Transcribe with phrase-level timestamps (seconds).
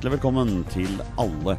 [0.00, 1.52] hjertelig velkommen til alle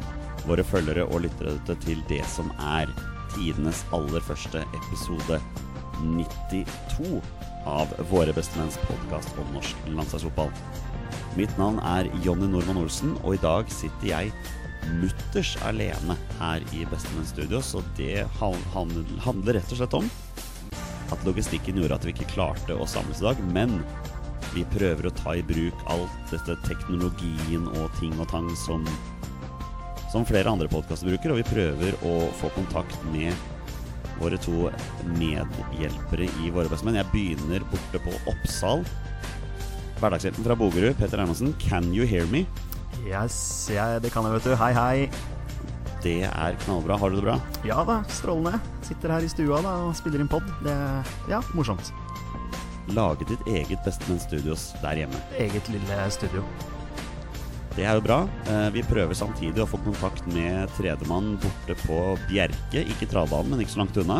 [0.48, 2.90] våre følgere og lyttere til det som er
[3.36, 5.36] tidenes aller første episode
[6.00, 7.20] 92
[7.70, 10.50] av Våre bestemenns podkast om norsk landslagsfotball.
[11.38, 14.34] Mitt navn er Jonny Normann Olsen, og i dag sitter jeg
[14.98, 20.10] mutters alene her i Bestemenns studio, så det handler rett og slett om
[21.14, 23.78] at logistikken gjorde at vi ikke klarte å samles i dag, men
[24.52, 28.84] vi prøver å ta i bruk alt dette teknologien og ting og tang som,
[30.12, 33.32] som flere andre podkaster bruker, og vi prøver å få kontakt med
[34.20, 34.68] våre to
[35.18, 37.00] medhjelpere i Våre bestemenn.
[37.00, 38.84] Jeg begynner borte på Oppsal.
[40.02, 41.54] Hverdagshjelpen fra Bogerud, Petter Hermansen.
[41.62, 42.44] Can you hear me?
[43.06, 44.56] Yes, ja, det kan jeg, vet du.
[44.60, 45.32] Hei, hei.
[46.02, 46.98] Det er knallbra.
[46.98, 47.36] Har du det bra?
[47.66, 48.58] Ja da, strålende.
[48.86, 50.46] Sitter her i stua da og spiller inn pod.
[50.66, 50.74] Det
[51.30, 51.92] ja, morsomt.
[52.90, 55.18] Lage ditt eget Bestemenn Studios der hjemme.
[55.38, 56.42] Eget lille studio.
[57.76, 58.18] Det er jo bra.
[58.50, 62.82] Eh, vi prøver samtidig å få kontakt med tredjemann borte på Bjerke.
[62.82, 64.18] Ikke travbanen, men ikke så langt unna.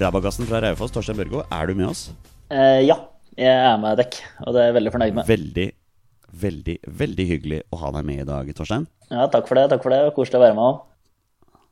[0.00, 2.08] Rabagassen fra Raufoss, Torstein Børgo, er du med oss?
[2.50, 2.96] Eh, ja,
[3.38, 5.30] jeg er med dekk, og det er jeg veldig fornøyd med.
[5.30, 5.68] Veldig,
[6.42, 8.88] veldig, veldig hyggelig å ha deg med i dag, Torstein.
[9.12, 9.68] Ja, takk for det.
[9.70, 10.80] takk for det, Koselig å være med òg.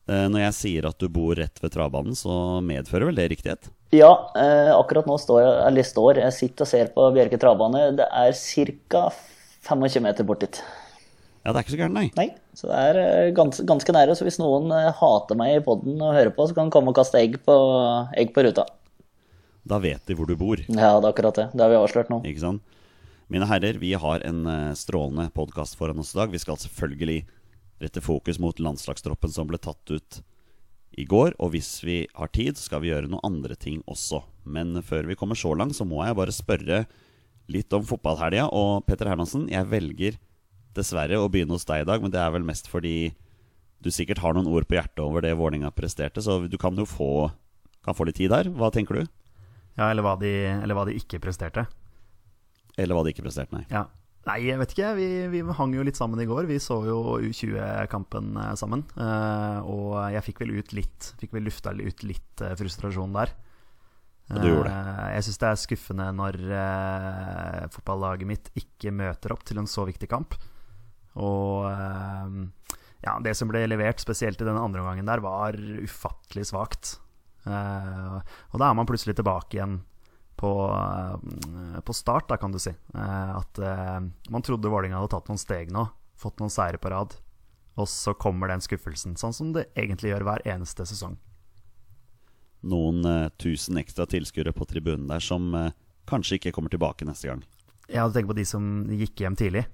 [0.05, 3.71] Eh, når jeg sier at du bor rett ved travbanen, så medfører vel det riktighet?
[3.95, 7.87] Ja, eh, akkurat nå står jeg, eller står, jeg sitter og ser på Bjerke travbane.
[7.97, 9.07] Det er ca.
[9.65, 10.59] 25 meter bort dit.
[11.45, 12.09] Ja, det er ikke så gærent, nei.
[12.19, 14.17] Nei, så det er eh, gans, ganske nære.
[14.19, 16.99] Så hvis noen hater meg i poden og hører på, så kan de komme og
[16.99, 17.57] kaste egg på,
[18.21, 18.67] egg på ruta.
[19.65, 20.61] Da vet de hvor du bor.
[20.69, 21.49] Ja, det er akkurat det.
[21.55, 22.21] Det har vi avslørt nå.
[22.29, 22.61] Ikke sant?
[23.33, 24.45] Mine herrer, vi har en
[24.77, 26.29] strålende podkast foran oss i dag.
[26.29, 27.23] Vi skal selvfølgelig
[27.85, 30.21] rette fokus mot landslagstroppen som ble tatt ut
[30.99, 31.35] i går.
[31.43, 34.23] Og hvis vi har tid, skal vi gjøre noen andre ting også.
[34.45, 36.85] Men før vi kommer så langt, så må jeg bare spørre
[37.53, 38.49] litt om fotballhelga.
[38.55, 40.19] Og Petter Hermansen, jeg velger
[40.75, 43.13] dessverre å begynne hos deg i dag, men det er vel mest fordi
[43.85, 46.87] du sikkert har noen ord på hjertet over det Vålerenga presterte, så du kan jo
[46.89, 47.29] få,
[47.85, 48.49] kan få litt tid der.
[48.49, 49.11] Hva tenker du?
[49.77, 51.67] Ja, eller hva, de, eller hva de ikke presterte.
[52.79, 53.67] Eller hva de ikke presterte, nei.
[53.71, 53.85] Ja.
[54.25, 54.91] Nei, jeg vet ikke.
[54.97, 56.47] Vi, vi, hang jo litt sammen i går.
[56.49, 58.85] Vi så jo U20-kampen eh, sammen.
[58.97, 63.35] Uh, og jeg fikk vel ut litt Fikk vel lufta ut litt uh, frustrasjon der.
[64.33, 65.09] Og du gjorde det.
[65.19, 66.37] Jeg syns det er skuffende når
[67.75, 70.33] fotballaget mitt ikke møter opp til en så viktig kamp.
[71.21, 71.69] Og
[73.05, 76.95] ja, det som ble levert, spesielt i den andre omgangen der, var ufattelig svakt.
[77.45, 79.77] og da er man plutselig tilbake igjen
[80.45, 80.53] på,
[81.89, 82.75] på, start, da, kan du si.
[82.93, 83.59] At
[84.29, 85.87] man trodde Vålerenga hadde tatt noen steg nå,
[86.21, 87.17] fått noen seire på rad.
[87.75, 91.17] Og så kommer den skuffelsen, sånn som det egentlig gjør hver eneste sesong.
[92.65, 95.73] Noen uh, tusen ekstra tilskuere på tribunen der som uh,
[96.09, 97.43] kanskje ikke kommer tilbake neste gang.
[97.91, 99.67] Ja, du tenker på de som gikk hjem tidlig?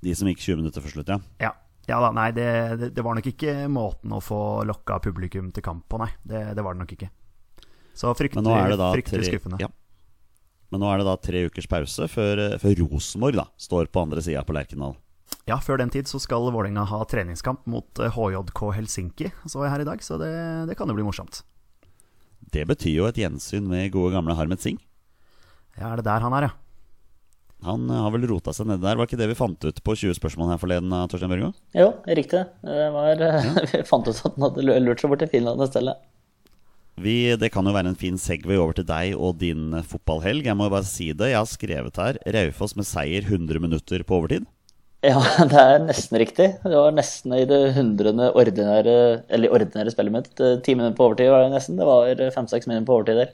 [0.00, 1.18] De som gikk 20 minutter før slutt, ja.
[1.42, 1.54] Ja,
[1.88, 2.46] ja da, nei, det,
[2.78, 6.12] det, det, var nok ikke måten å få lokka publikum til kamp på, nei.
[6.22, 7.10] Det, det var det nok ikke.
[8.00, 9.60] Så fryktelig, fryktelig skuffende.
[9.60, 9.68] Ja.
[10.70, 14.22] Men nå er det da tre ukers pause før, før Rosenborg da, står på andre
[14.24, 14.94] sida på Lerkendal.
[15.48, 19.84] Ja, før den tid så skal Vålerenga ha treningskamp mot HJK Helsinki, så jeg her
[19.84, 20.02] i dag.
[20.04, 20.30] Så det,
[20.70, 21.42] det kan jo bli morsomt.
[22.54, 24.80] Det betyr jo et gjensyn med gode gamle Harmet Singh.
[25.76, 26.56] Ja, er det der han er, ja?
[27.66, 28.96] Han har vel rota seg nedi der.
[28.96, 30.94] Var ikke det vi fant ut på 20 spørsmål her forleden?
[31.12, 31.50] Torstein Børgo?
[31.76, 32.46] Jo, riktig.
[32.64, 33.42] Det var, ja.
[33.74, 35.98] vi fant ut at han hadde lurt seg bort til Finland i stedet.
[37.00, 40.48] Vi, det kan jo være en fin segway over til deg og din fotballhelg.
[40.48, 41.30] Jeg må jo bare si det.
[41.32, 44.48] Jeg har skrevet her Raufoss med seier 100 minutter på overtid.
[45.06, 45.16] Ja,
[45.52, 46.50] det er nesten riktig.
[46.60, 48.96] Det var nesten i det hundrede ordinære
[49.32, 50.30] Eller ordinære spillet mitt.
[50.36, 51.80] Ti minutter på overtid var det nesten.
[51.80, 53.32] Det var fem-seks minutter på overtid der.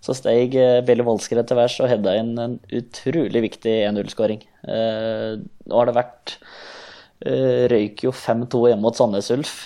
[0.00, 0.54] Så steg
[0.86, 4.46] Billy Voldskred til værs og hedda inn en utrolig viktig 1-0-skåring.
[4.64, 6.38] Eh, nå har det vært
[7.26, 9.58] eh, Røyk jo 5-2 hjemme mot Sandnes Ulf.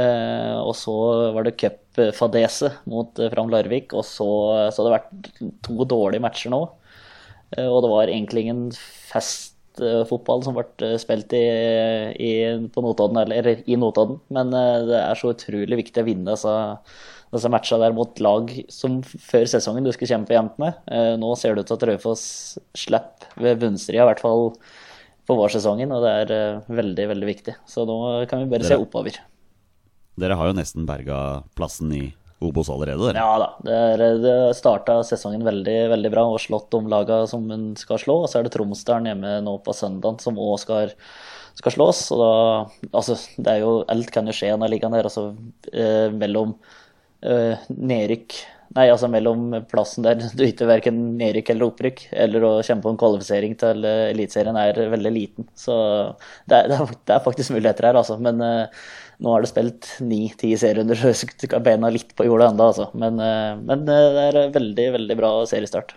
[0.00, 0.94] Eh, og så
[1.34, 1.58] var det
[1.96, 3.92] cupfadese mot eh, Fram Larvik.
[3.96, 4.28] Og så,
[4.72, 6.64] så har det vært to dårlige matcher nå.
[7.56, 8.66] Eh, og det var egentlig ingen
[9.12, 11.46] festfotball som ble spilt i,
[12.16, 12.34] i,
[12.72, 14.20] på Notodden, eller i Notodden.
[14.34, 16.54] Men det er så utrolig viktig å vinne disse,
[17.32, 20.80] disse matchene der mot lag som før sesongen du skulle kjempe jevnt med.
[21.20, 22.24] Nå ser det ut til at Raufoss
[22.76, 24.50] slipper ved bunnstria, i hvert fall
[25.28, 27.54] på vårsesongen, og det er veldig, veldig viktig.
[27.68, 29.20] Så nå kan vi bare se oppover.
[30.20, 32.04] Dere har jo nesten berga plassen i
[32.42, 33.22] Obos allerede, dere.
[33.22, 33.48] Ja da.
[33.62, 38.16] Det, det starta sesongen veldig veldig bra og slått om laga som en skal slå.
[38.24, 40.94] Og så er det Tromsdalen hjemme nå på søndag som òg skal,
[41.58, 42.04] skal, slås.
[42.14, 42.32] Og da,
[42.90, 45.06] altså, det er jo, alt kan jo skje i denne ligaen her.
[45.06, 45.28] Altså,
[45.70, 46.56] eh, mellom
[47.22, 48.42] eh, nedrykk
[48.76, 52.98] nei, altså mellom plassen der du ikke verken nedrykk eller opprykk, eller å kjempe om
[53.00, 55.48] kvalifisering til Eliteserien, er veldig liten.
[55.58, 55.76] Så
[56.50, 58.18] det er, det er, faktisk muligheter her, altså.
[58.22, 58.86] Men uh,
[59.22, 62.88] nå har det spilt ni-ti serierunder, så jeg skal beina litt på jorda ennå, altså.
[62.98, 65.94] Men, uh, men det er veldig, veldig bra seriestart.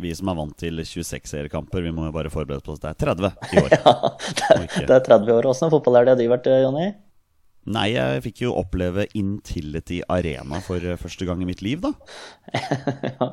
[0.00, 2.84] Vi som er vant til 26 seriekamper, vi må jo bare forberede oss på at
[2.84, 3.72] det er 30 i år.
[3.76, 3.94] ja,
[4.38, 5.48] det er, det er 30 år.
[5.50, 6.92] Åssen fotball er det du har vært, Jonny?
[7.72, 11.92] Nei, jeg fikk jo oppleve Intility Arena for eh, første gang i mitt liv, da.
[13.10, 13.28] ja.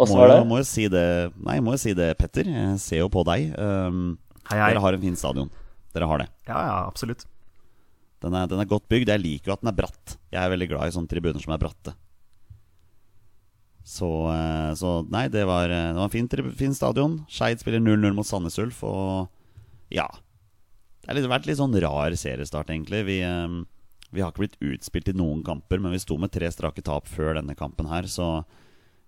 [0.00, 0.40] Åssen var det?
[0.50, 1.04] Må jo si det
[1.46, 2.48] Nei, må jo si det, Petter.
[2.50, 3.52] Jeg ser jo på deg.
[3.54, 4.16] Um,
[4.48, 4.72] hei, hei.
[4.72, 5.52] Dere har en fin stadion.
[5.94, 6.26] Dere har det.
[6.48, 7.28] Ja, ja, absolutt.
[8.20, 9.08] Den er, den er, godt bygd.
[9.08, 10.16] Jeg liker jo at den er bratt.
[10.28, 11.94] Jeg er veldig glad i sånne tribuner som er bratte.
[13.90, 16.28] Så, eh, så nei, det var, eh, det var en fin,
[16.58, 17.22] fin stadion.
[17.32, 19.30] Skeid spiller 0-0 mot Sandnes Ulf, og
[19.90, 20.06] ja
[21.14, 23.02] det har vært litt sånn rar seriestart, egentlig.
[23.08, 23.64] Vi, ehm,
[24.10, 27.08] vi, har ikke blitt utspilt i noen kamper, men vi sto med tre strake tap
[27.08, 28.06] før denne kampen her.
[28.06, 28.44] Så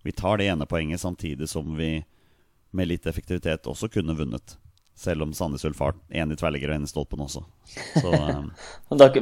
[0.03, 2.05] vi tar det ene poenget samtidig som vi
[2.73, 4.57] med litt effektivitet også kunne vunnet.
[4.99, 7.43] Selv om Sandnes Ulf har én i tverrligger og én i stolpen også.
[7.97, 8.51] Så, um,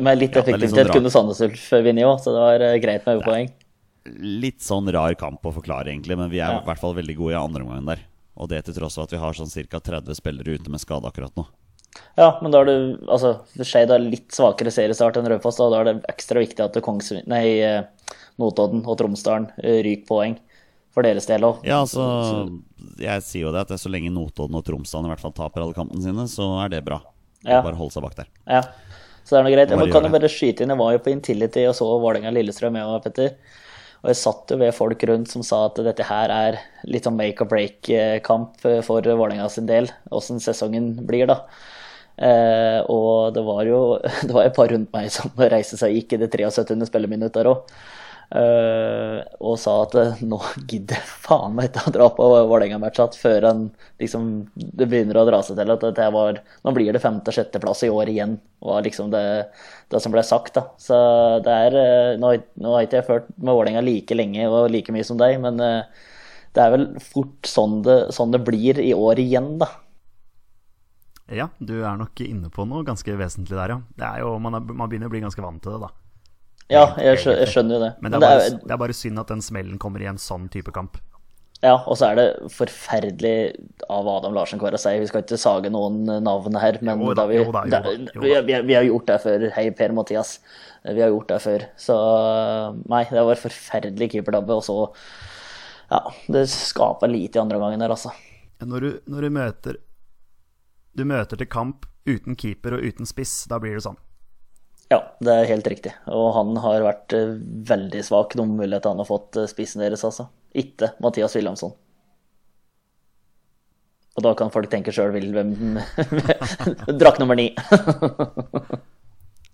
[0.03, 3.07] med litt effektivitet ja, sånn kunne Sandnes Ulf vinne òg, så det var uh, greit
[3.07, 3.51] med poeng.
[4.21, 6.61] Litt sånn rar kamp å forklare, egentlig, men vi er ja.
[6.61, 8.05] i hvert fall veldig gode i andre omgangen der.
[8.41, 9.81] Og det til tross for at vi har sånn ca.
[9.91, 11.47] 30 spillere ute med skade akkurat nå.
[12.19, 12.77] Ja, men da er det
[13.11, 13.33] altså,
[13.67, 15.59] Skeid har litt svakere seriestart enn Raufoss.
[15.59, 15.71] Da.
[15.73, 17.83] da er det ekstra viktig at Kongs, nei, eh,
[18.41, 20.39] Notodden og Tromsdalen eh, ryker poeng
[20.95, 21.63] for deres del òg.
[21.67, 22.05] Ja, altså,
[23.01, 25.77] jeg sier jo det at så lenge Notodden og Tromsdalen i hvert fall taper alle
[25.77, 27.01] kampene sine, så er det bra.
[27.47, 27.63] Ja.
[27.65, 28.29] Bare holde seg bak der.
[28.51, 28.65] Ja,
[29.25, 29.73] så det er noe greit.
[29.73, 32.91] Jeg kan jo bare skyte inn, jeg var jo på Intility og så Vålerenga-Lillestrøm, jeg
[32.91, 33.35] og Petter.
[34.01, 36.57] Og jeg satt jo ved folk rundt som sa at dette her er
[36.89, 41.43] litt sånn make or break-kamp eh, for Vålerenga sin del, åssen sesongen blir, da.
[42.21, 43.81] Eh, og det var jo
[44.27, 46.81] det var et par rundt meg som reiste seg gikk i det 73.
[46.89, 47.77] spilleminuttet der òg.
[48.31, 50.37] Eh, og sa at eh, nå
[50.71, 53.65] gidder jeg faen meg ikke å dra på Vålerenga-match før en,
[53.99, 57.91] liksom, det begynner å dra seg til at det var Nå blir det femte-sjetteplass i
[57.91, 59.25] år igjen, var liksom det,
[59.91, 60.55] det, som ble sagt.
[60.61, 60.69] da.
[60.79, 60.95] Så
[61.43, 64.95] det er eh, Nå, nå har ikke jeg ført med Vålerenga like lenge og like
[64.95, 69.19] mye som deg, men det er vel fort sånn det, sånn det blir i år
[69.23, 69.73] igjen, da.
[71.31, 74.15] Ja, du er nok inne på noe ganske vesentlig der, ja.
[74.23, 76.00] Jo, man, er, man, begynner å bli ganske vant til det, da.
[76.71, 77.93] Ja, jeg, skjønner, jeg skjønner jo det.
[78.01, 80.47] Men det er, bare, det, er, bare, synd at den smellen kommer i en sånn
[80.53, 81.01] type kamp.
[81.61, 83.35] Ja, og så er det forferdelig
[83.93, 84.95] av Adam Larsen Kåre å si.
[85.03, 88.23] Vi skal ikke sage noen navn her, men jo, da, vi, jo, da, jo, da,
[88.23, 89.45] vi, vi, vi, har gjort det før.
[89.59, 90.39] Hei, Per Mathias.
[90.87, 91.67] Vi har gjort det før.
[91.77, 91.99] Så
[92.89, 94.57] nei, det var forferdelig keepertabbe.
[94.57, 94.79] Og så
[95.91, 98.15] Ja, det skaper lite i andre omgangen der, altså.
[98.65, 99.81] Når du, når du møter
[100.97, 103.45] du møter til kamp uten keeper og uten spiss.
[103.51, 103.99] Da blir det sånn.
[104.91, 105.93] Ja, det er helt riktig.
[106.11, 107.37] Og han har vært uh,
[107.71, 108.35] veldig svak.
[108.35, 110.27] De mulighetene han har fått uh, spissen deres, altså.
[110.51, 111.77] Ikke Mathias Wilhelmsson.
[114.19, 115.79] Og da kan folk tenke sjøl hvem
[117.01, 117.53] Drakk nummer ni.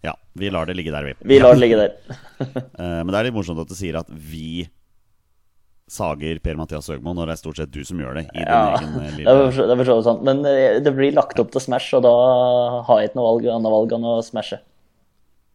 [0.06, 1.12] ja, vi lar det ligge der, vi.
[1.35, 2.17] Vi lar det ligge der.
[2.41, 4.65] uh, men det er litt morsomt at du sier at vi
[5.87, 8.25] sager Per-Mathias Høgmo når det er stort sett du som gjør det.
[8.35, 9.35] i ja, egen lille...
[9.52, 10.25] det er for så sant.
[10.26, 12.14] Men eh, det blir lagt opp til Smash, og da
[12.88, 14.59] har jeg ikke noe valg, annet valg enn å smashe.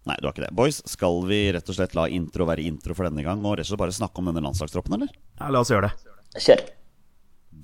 [0.10, 0.54] Nei, du har ikke det.
[0.58, 3.68] Boys, skal vi rett og slett la intro være intro for denne gang, og rett
[3.68, 5.12] og slett bare snakke om denne landslagstroppen, eller?
[5.38, 6.16] Ja, la oss gjøre det.
[6.42, 6.64] Kjør.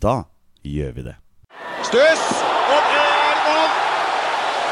[0.06, 0.16] Da
[0.68, 1.16] gjør vi det.
[1.88, 2.26] Stuss!
[2.68, 3.74] Og det er mål!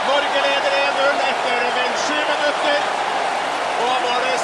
[0.06, 2.88] Norge leder 1-0 etter vel sju minutter.
[3.86, 4.38] Og var det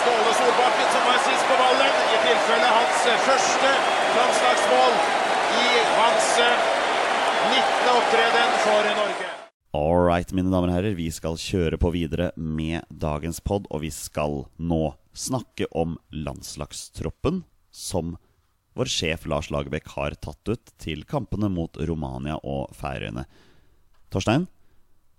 [0.00, 3.74] Ståle Solbakken som var sist på ballen I tilfelle hans første
[4.18, 4.96] landslagsmål
[5.64, 5.66] i
[5.98, 7.60] hans 19.
[7.60, 9.39] Eh, opptreden for Norge.
[9.72, 13.84] All right, mine damer og herrer, vi skal kjøre på videre med dagens pod, og
[13.84, 14.82] vi skal nå
[15.14, 18.16] snakke om landslagstroppen som
[18.74, 23.26] vår sjef Lars Lagerbäck har tatt ut til kampene mot Romania og Færøyene.
[24.10, 24.48] Torstein,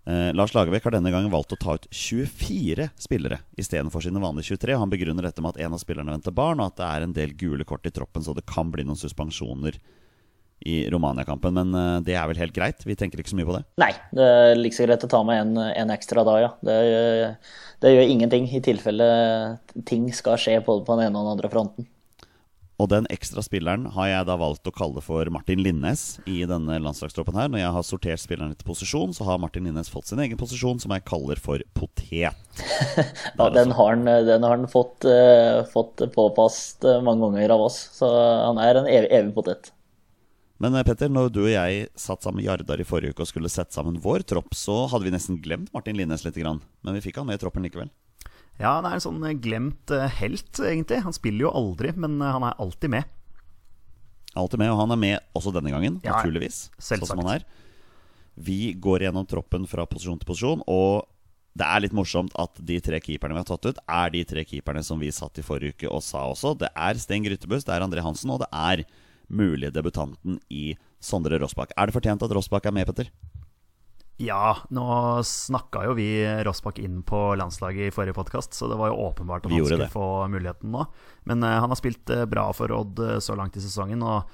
[0.05, 4.55] Eh, Lars Lagerbäck har denne gangen valgt å ta ut 24 spillere istedenfor sine vanlige
[4.55, 4.77] 23.
[4.81, 7.13] Han begrunner dette med at en av spillerne venter barn, og at det er en
[7.13, 9.77] del gule kort i troppen, så det kan bli noen suspensjoner
[10.61, 11.53] i Romania-kampen.
[11.57, 12.85] Men eh, det er vel helt greit?
[12.87, 13.63] Vi tenker ikke så mye på det?
[13.81, 16.51] Nei, det er like så greit å ta med en, en ekstra da, ja.
[16.61, 16.75] Det,
[17.81, 19.07] det, gjør ingenting i tilfelle
[19.89, 21.89] ting skal skje både på den ene og den andre fronten.
[22.81, 26.79] Og den ekstra spilleren har jeg da valgt å kalle for Martin Linnes i denne
[26.81, 27.51] landslagstroppen her.
[27.51, 30.81] Når jeg har sortert spilleren etter posisjon, så har Martin Linnes fått sin egen posisjon,
[30.81, 32.33] som jeg kaller for potet.
[33.37, 37.67] ja, den har han, den har han fått, uh, fått påpast uh, mange ganger av
[37.67, 38.09] oss, så
[38.47, 39.69] han er en evig, evig potet.
[40.61, 43.31] Men eh, Petter, når du og jeg satt sammen med Jardar i forrige uke og
[43.31, 46.37] skulle sette sammen vår tropp, så hadde vi nesten glemt Martin Linnes litt.
[46.37, 47.89] Men vi fikk han med i troppen likevel.
[48.61, 51.01] Ja, han er en sånn glemt eh, helt, egentlig.
[51.07, 53.17] Han spiller jo aldri, men eh, han er alltid med.
[54.37, 56.67] Alltid med, og han er med også denne gangen, Ja, naturligvis.
[56.79, 57.47] Sånn som han er.
[58.39, 61.09] Vi går gjennom troppen fra posisjon til posisjon, og
[61.57, 64.45] det er litt morsomt at de tre keeperne vi har tatt ut, er de tre
[64.47, 66.53] keeperne som vi satt i forrige uke og sa også.
[66.61, 68.85] Det er Sten Grytebust, det er André Hansen, og det er
[69.31, 70.71] mulige debutanten i
[71.01, 71.73] Sondre Rossbakk.
[71.77, 73.11] Er det fortjent at Rossbakk er med, Petter?
[74.21, 74.85] Ja, nå
[75.25, 76.09] snakka jo vi
[76.45, 79.87] Rossbakk inn på landslaget i forrige podkast, så det var jo åpenbart at han skulle
[79.87, 79.93] det.
[79.93, 80.85] få muligheten nå.
[81.29, 84.29] Men uh, han har spilt uh, bra for Odd uh, så langt i sesongen, og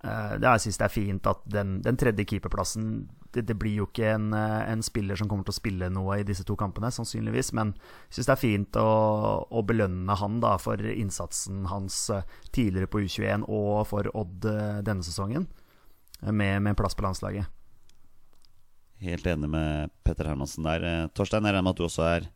[0.00, 2.86] det jeg synes det er fint at den, den tredje keeperplassen
[3.32, 6.18] det, det blir jo ikke en, eh, en spiller som kommer til å spille noe
[6.20, 7.72] i disse to kampene, sannsynligvis, men
[8.08, 8.90] jeg syns det er fint å,
[9.46, 14.82] å belønne han da for innsatsen hans eh, tidligere på U21 og for Odd eh,
[14.86, 15.46] denne sesongen,
[16.22, 17.50] eh, med, med plass på landslaget.
[19.00, 20.84] Helt enig med Petter Hermansen der.
[20.84, 22.30] Eh, Torstein, jeg regner med at du også er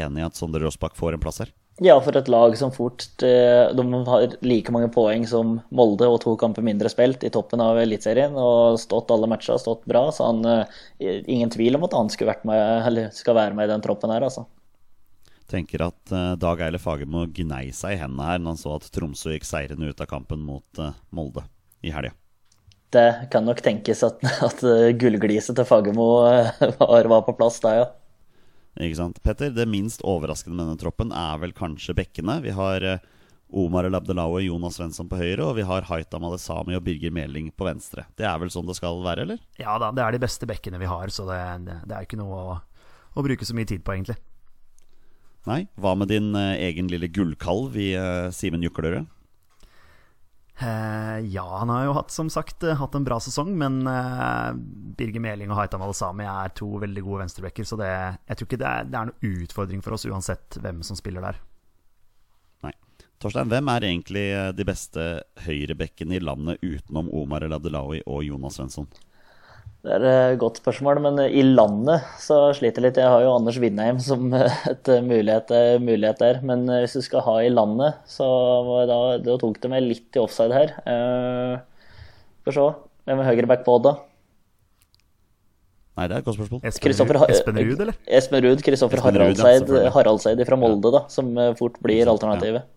[0.00, 1.52] enig i at Sondre Rossbakk får en plass her?
[1.78, 6.18] Ja, for et lag som fort eh, De har like mange poeng som Molde og
[6.24, 10.08] to kamper mindre spilt i toppen av Eliteserien og stått alle matcher, stått bra.
[10.14, 13.68] Så han eh, ingen tvil om at han skulle vært med, eller skal være med
[13.68, 14.48] i den troppen her, altså.
[15.48, 18.90] Tenker at eh, Dag Eile Fagermo gnei seg i hendene her når han så at
[18.94, 20.82] Tromsø gikk seirende ut av kampen mot
[21.14, 21.46] Molde
[21.86, 22.10] i helga.
[22.90, 24.66] Det kan nok tenkes at, at
[24.98, 26.10] gullgliset til Fagermo
[26.82, 27.88] var, var på plass da, ja.
[28.78, 29.22] Ikke sant?
[29.24, 32.38] Petter, det minst overraskende med denne troppen er vel kanskje bekkene.
[32.44, 33.02] Vi har eh,
[33.48, 37.50] Omar El Abdelawi, Jonas Svensson på høyre, og vi har Haitam Alesami og Birger Meling
[37.50, 38.04] på venstre.
[38.18, 39.42] Det er vel sånn det skal være, eller?
[39.58, 42.20] Ja da, det er de beste bekkene vi har, så det, det, det er ikke
[42.20, 42.56] noe å,
[43.18, 44.18] å bruke så mye tid på, egentlig.
[45.48, 45.62] Nei?
[45.80, 49.08] Hva med din eh, egen lille gullkalv i eh, Simen Juklerød?
[50.60, 54.56] Eh, ja, han har jo hatt, som sagt, eh, hatt en bra sesong, men eh,
[54.98, 57.90] Birger Meling og Haitam Alesami er to veldig gode venstrebekker, så det,
[58.26, 61.22] jeg tror ikke det er, det er noe utfordring for oss uansett hvem som spiller
[61.28, 61.38] der.
[62.66, 62.74] Nei.
[63.22, 64.24] Torstein, hvem er egentlig
[64.58, 65.06] de beste
[65.46, 68.90] høyrebekkene i landet utenom Omar El Abdelawi og Jonas Svensson?
[69.88, 73.00] Det er et godt spørsmål, men i landet så sliter jeg litt.
[73.00, 76.42] Jeg har jo Anders Vindheim som et mulighet, mulighet der.
[76.44, 78.28] Men hvis du skal ha i landet, så
[78.90, 80.74] da, da tok det meg litt i offside her.
[80.84, 81.56] Eh,
[82.48, 82.68] Får se.
[83.08, 83.94] Hvem er høyreback på Odd, da?
[85.98, 86.60] Nei, det er et godt spørsmål.
[87.28, 87.96] Espen, Ruud, eller?
[88.18, 89.72] Espen Ruud, Kristoffer ja, Haraldseid.
[89.96, 92.68] Haraldseid fra Molde, da, som eh, fort blir alternativet.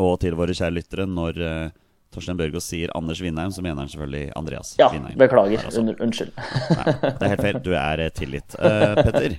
[0.00, 1.72] Og til våre kjære lyttere, når eh,
[2.10, 5.18] Torstein Børgaas sier Anders Vindheim, så mener han selvfølgelig Andreas Ja, Vindheim.
[5.20, 5.62] beklager.
[5.62, 5.78] Der.
[5.78, 6.32] Un unnskyld.
[6.34, 7.60] Nei, det er helt feil.
[7.62, 8.56] Du er eh, tilgitt.
[8.58, 9.36] Uh, Petter,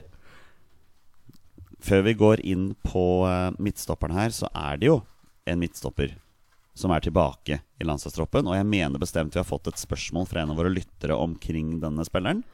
[1.82, 5.02] før vi går inn på eh, midtstopperen her, så er det jo
[5.50, 6.14] en midtstopper
[6.78, 8.48] som er tilbake i landslagstroppen.
[8.48, 11.80] Og jeg mener bestemt vi har fått et spørsmål fra en av våre lyttere omkring
[11.84, 12.46] denne spilleren.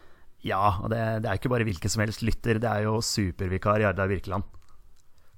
[0.46, 3.84] Ja, og det, det er ikke bare hvilken som helst lytter, det er jo supervikar
[3.84, 4.48] Jardar Virkeland.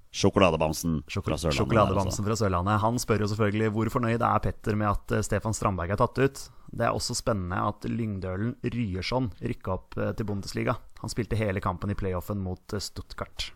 [0.10, 1.58] Sjokoladebamsen fra Sørlandet.
[1.60, 2.26] Sjokoladebamsen altså.
[2.26, 2.82] fra Sørlandet.
[2.82, 6.18] Han spør jo selvfølgelig hvor fornøyd er Petter med at eh, Stefan Strandberg er tatt
[6.18, 6.42] ut.
[6.70, 10.80] Det er også spennende at Lyngdølen Ryerson rykka opp eh, til Bundesliga.
[11.04, 13.52] Han spilte hele kampen i playoffen mot eh, Stuttgart.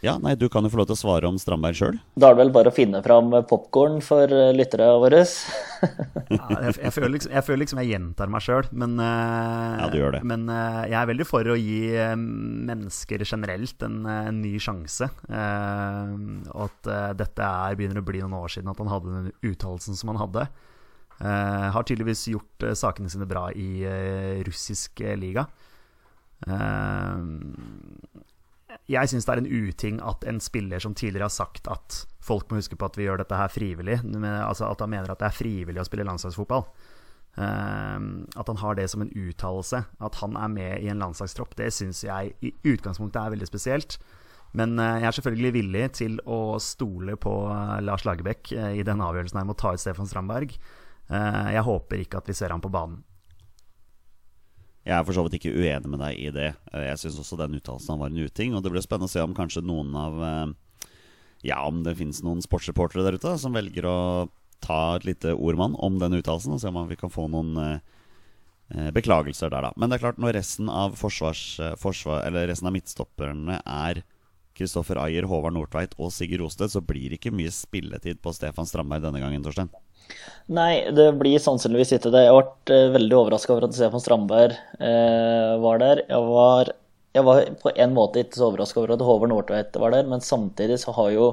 [0.00, 1.98] Ja, nei, Du kan jo få lov til å svare om Strandberg sjøl.
[2.16, 5.24] Da er det vel bare å finne fram popkorn for eh, lyttere våre.
[6.30, 9.86] Ja, jeg, jeg, føler liksom, jeg føler liksom jeg gjentar meg sjøl, men, eh, Ja,
[9.90, 10.20] du gjør det.
[10.28, 11.78] men eh, jeg er veldig for å gi
[12.20, 15.08] mennesker generelt en, en ny sjanse.
[15.26, 16.12] Eh,
[16.52, 19.96] og at dette er, begynner å bli noen år siden at han hadde den uttalelsen
[19.98, 20.46] som han hadde.
[21.20, 23.70] Eh, har tydeligvis gjort sakene sine bra i
[24.46, 25.48] russisk liga.
[26.46, 27.16] Eh,
[28.90, 32.50] jeg syns det er en uting at en spiller som tidligere har sagt at folk
[32.50, 35.20] må huske på at vi gjør dette her frivillig, men, altså at han mener at
[35.22, 36.66] det er frivillig å spille landslagsfotball.
[37.38, 41.54] Uh, at han har det som en uttalelse, at han er med i en landslagstropp,
[41.58, 44.00] det syns jeg i utgangspunktet er veldig spesielt.
[44.58, 48.86] Men uh, jeg er selvfølgelig villig til å stole på uh, Lars Lagerbäck eh, i
[48.86, 50.56] den avgjørelsen her med å ta ut Stefan Strandberg.
[51.10, 53.00] Jeg håper ikke at vi ser ham på banen.
[54.86, 56.48] Jeg er for så vidt ikke uenig med deg i det.
[56.72, 58.54] Eh, Jeg syns også den uttalelsen var en uting.
[58.56, 60.90] Og det blir spennende å se om kanskje noen av eh,
[61.52, 63.98] Ja, om det finnes noen sportsreportere der ute som velger å
[64.60, 68.90] ta et lite ordmann om den uttalelsen, og se om vi kan få noen eh,
[68.92, 69.70] beklagelser der, da.
[69.80, 71.44] Men det er klart, når resten av forsvars,
[71.80, 74.02] forsvar, resten av midtstopperne er
[74.60, 78.68] Kristoffer Ayer, Håvard Nordtveit og Sigurd Rosted, så blir det ikke mye spilletid på Stefan
[78.68, 79.72] Strandberg denne gangen, Torstein.
[80.50, 82.24] Nei, det blir sannsynligvis ikke det.
[82.26, 86.04] Jeg ble eh, veldig overraska over at Stefan Strandberg eh, var der.
[86.08, 86.72] Jeg var,
[87.14, 90.24] jeg var på en måte ikke så overraska over at Håvard Nordtveit var der, men
[90.24, 91.28] samtidig så har jo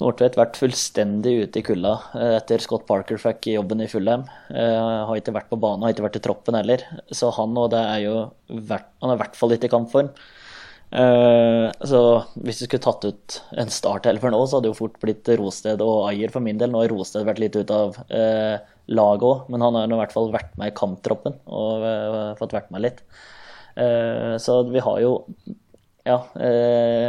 [0.00, 4.76] Nordtveit vært fullstendig ute i kulda eh, etter Scott Parker fikk jobben i Fulheim Eh,
[5.08, 6.84] har ikke vært på banen, har ikke vært i troppen heller.
[7.14, 8.14] Så han og det er jo
[8.50, 10.10] Han er i hvert fall ikke i kampform.
[10.90, 12.00] Eh, så
[12.42, 15.82] hvis du skulle tatt ut en startelver nå, så hadde det jo fort blitt Rosted
[15.84, 16.72] og Ayer for min del.
[16.72, 18.56] Nå har Rosted vært litt ute av uh,
[18.90, 22.56] laget òg, men han har i hvert fall vært med i kamptroppen og uh, fått
[22.56, 23.04] vært med litt.
[24.42, 25.12] så vi har jo
[26.04, 26.16] ja,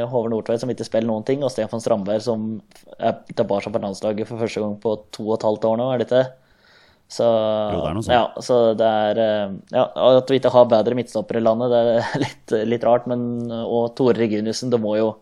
[0.07, 2.45] Håvard Nordtveit som ikke spiller noen ting, og Stefan Strandberg som
[3.01, 5.99] er tilbake på landslaget for første gang på to og et halvt år nå, er
[6.03, 6.21] det ikke?
[7.11, 8.15] Så, jo, det er noe sånt.
[8.15, 9.83] Ja, så det er eh, ja,
[10.15, 13.07] At vi ikke har bedre midtstoppere i landet, det er litt, litt rart.
[13.11, 15.15] Men, og Tore Reginiussen, det må jo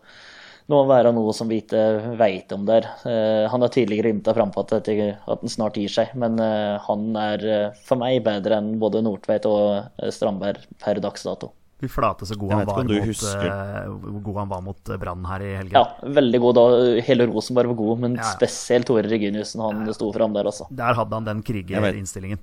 [0.70, 1.82] nå være noe som vi ikke
[2.20, 2.86] veit om der.
[3.02, 4.90] Uh, han har tidligere ymta frampå at, at
[5.26, 9.48] han snart gir seg, men uh, han er uh, for meg bedre enn både Nordtveit
[9.50, 11.50] og Strandberg per dags dato.
[11.80, 15.52] Fy flate så god han, var mot, uh, god han var mot Brann her i
[15.56, 15.78] helgen.
[15.78, 16.64] Ja, veldig god da.
[17.06, 18.32] Hele Rosenborg var god, men ja, ja.
[18.34, 19.62] spesielt Tore Reginiussen.
[19.64, 19.94] Han ja.
[19.96, 20.68] sto fram der, altså.
[20.76, 22.42] Der hadde han den krigerinnstillingen.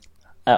[0.50, 0.58] Ja.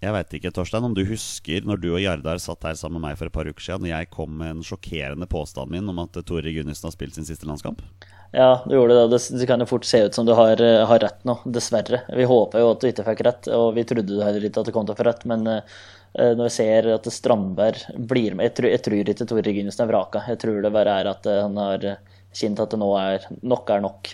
[0.00, 3.10] Jeg veit ikke, Torstein, om du husker når du og Jardar satt her sammen med
[3.10, 5.98] meg for et par uker siden, og jeg kom med en sjokkerende påstand min om
[6.06, 7.82] at Tore Reginiussen har spilt sin siste landskamp?
[8.30, 9.18] Ja, du gjorde det.
[9.34, 10.54] Det, kan jo fort se ut som du har,
[10.86, 12.04] har, rett nå, dessverre.
[12.14, 14.76] Vi håper jo at du ikke fikk rett, og vi trodde heller ikke at du
[14.76, 18.48] kom til å få rett, men uh, Eh, når vi ser at Strandberg blir med
[18.48, 20.24] Jeg tror, jeg tror ikke Tore Reginussen er vraka.
[20.26, 21.86] Jeg tror det bare er at eh, han har
[22.34, 24.10] kjent at det nå er nok er nok.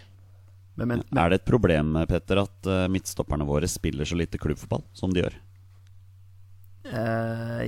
[0.76, 1.21] Men, men, men.
[1.23, 5.23] Er det et problem Petter, at uh, midtstopperne våre spiller så lite klubbfotball som de
[5.23, 5.38] gjør?
[6.87, 7.65] Uh,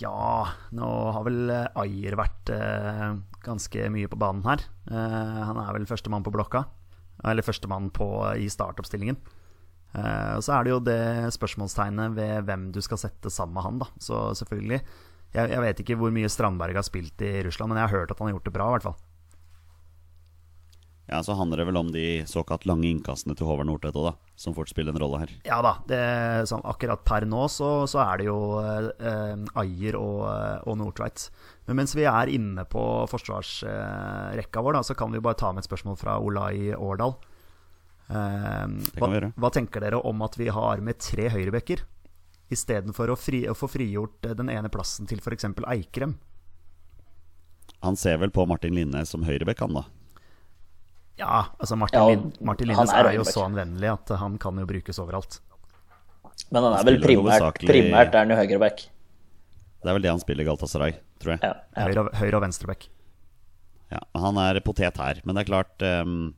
[0.00, 1.50] ja Nå har vel
[1.82, 4.62] Ayer vært uh, ganske mye på banen her.
[4.86, 6.62] han er vel førstemann på blokka.
[7.26, 7.90] Eller førstemann
[8.38, 9.18] i startoppstillingen.
[9.92, 11.00] Uh, og Så er det jo det
[11.36, 13.80] spørsmålstegnet ved hvem du skal sette sammen med han.
[13.82, 14.80] da Så selvfølgelig
[15.32, 18.12] jeg, jeg, vet ikke hvor mye Strandberg har spilt i Russland, men jeg har hørt
[18.12, 18.68] at han har gjort det bra.
[18.68, 19.00] I hvert fall
[21.08, 24.32] Ja, Så handler det vel om de såkalt lange innkastene til Håvard Nordtvedt òg, da.
[24.36, 25.32] Som fort spiller en rolle her.
[25.48, 25.74] Ja da.
[25.88, 26.02] Det,
[26.48, 28.38] sånn, akkurat per nå så, så er det jo
[29.60, 30.22] Ayer og,
[30.68, 31.26] og Nordtveit.
[31.68, 35.52] Men mens vi er inne på forsvarsrekka eh, vår, da, så kan vi bare ta
[35.52, 37.16] med et spørsmål fra Olai Årdal.
[38.10, 41.84] Ehm, hva, hva, tenker dere om at vi har med tre høyrebacker
[42.52, 45.48] istedenfor å, fri, å få frigjort eh, den ene plassen til f.eks.
[45.72, 46.16] Eikrem?
[47.82, 49.84] Han ser vel på Martin Linnes som høyrebekk, han da?
[51.20, 54.58] Ja, altså Martin, ja, Lin, Martin Linnes er, er, jo så anvendelig at han kan
[54.58, 55.40] jo brukes overalt.
[56.52, 58.86] Men han er vel primært, primært er han jo høyreback.
[59.82, 61.42] Det er vel det han spiller i Galtasaray, tror jeg.
[61.42, 61.86] Ja, ja.
[61.88, 62.86] Høyre, høyre, og venstreback.
[63.92, 65.20] Ja, han er potet her.
[65.26, 66.32] Men det er klart um,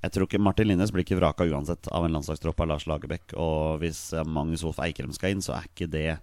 [0.00, 3.34] jeg tror ikke Martin Linnes blir ikke vraka uansett av en landslagstropp av Lars Lagerbäck.
[3.36, 6.14] Og hvis Magnus Wolff Eikrem skal inn, så er ikke det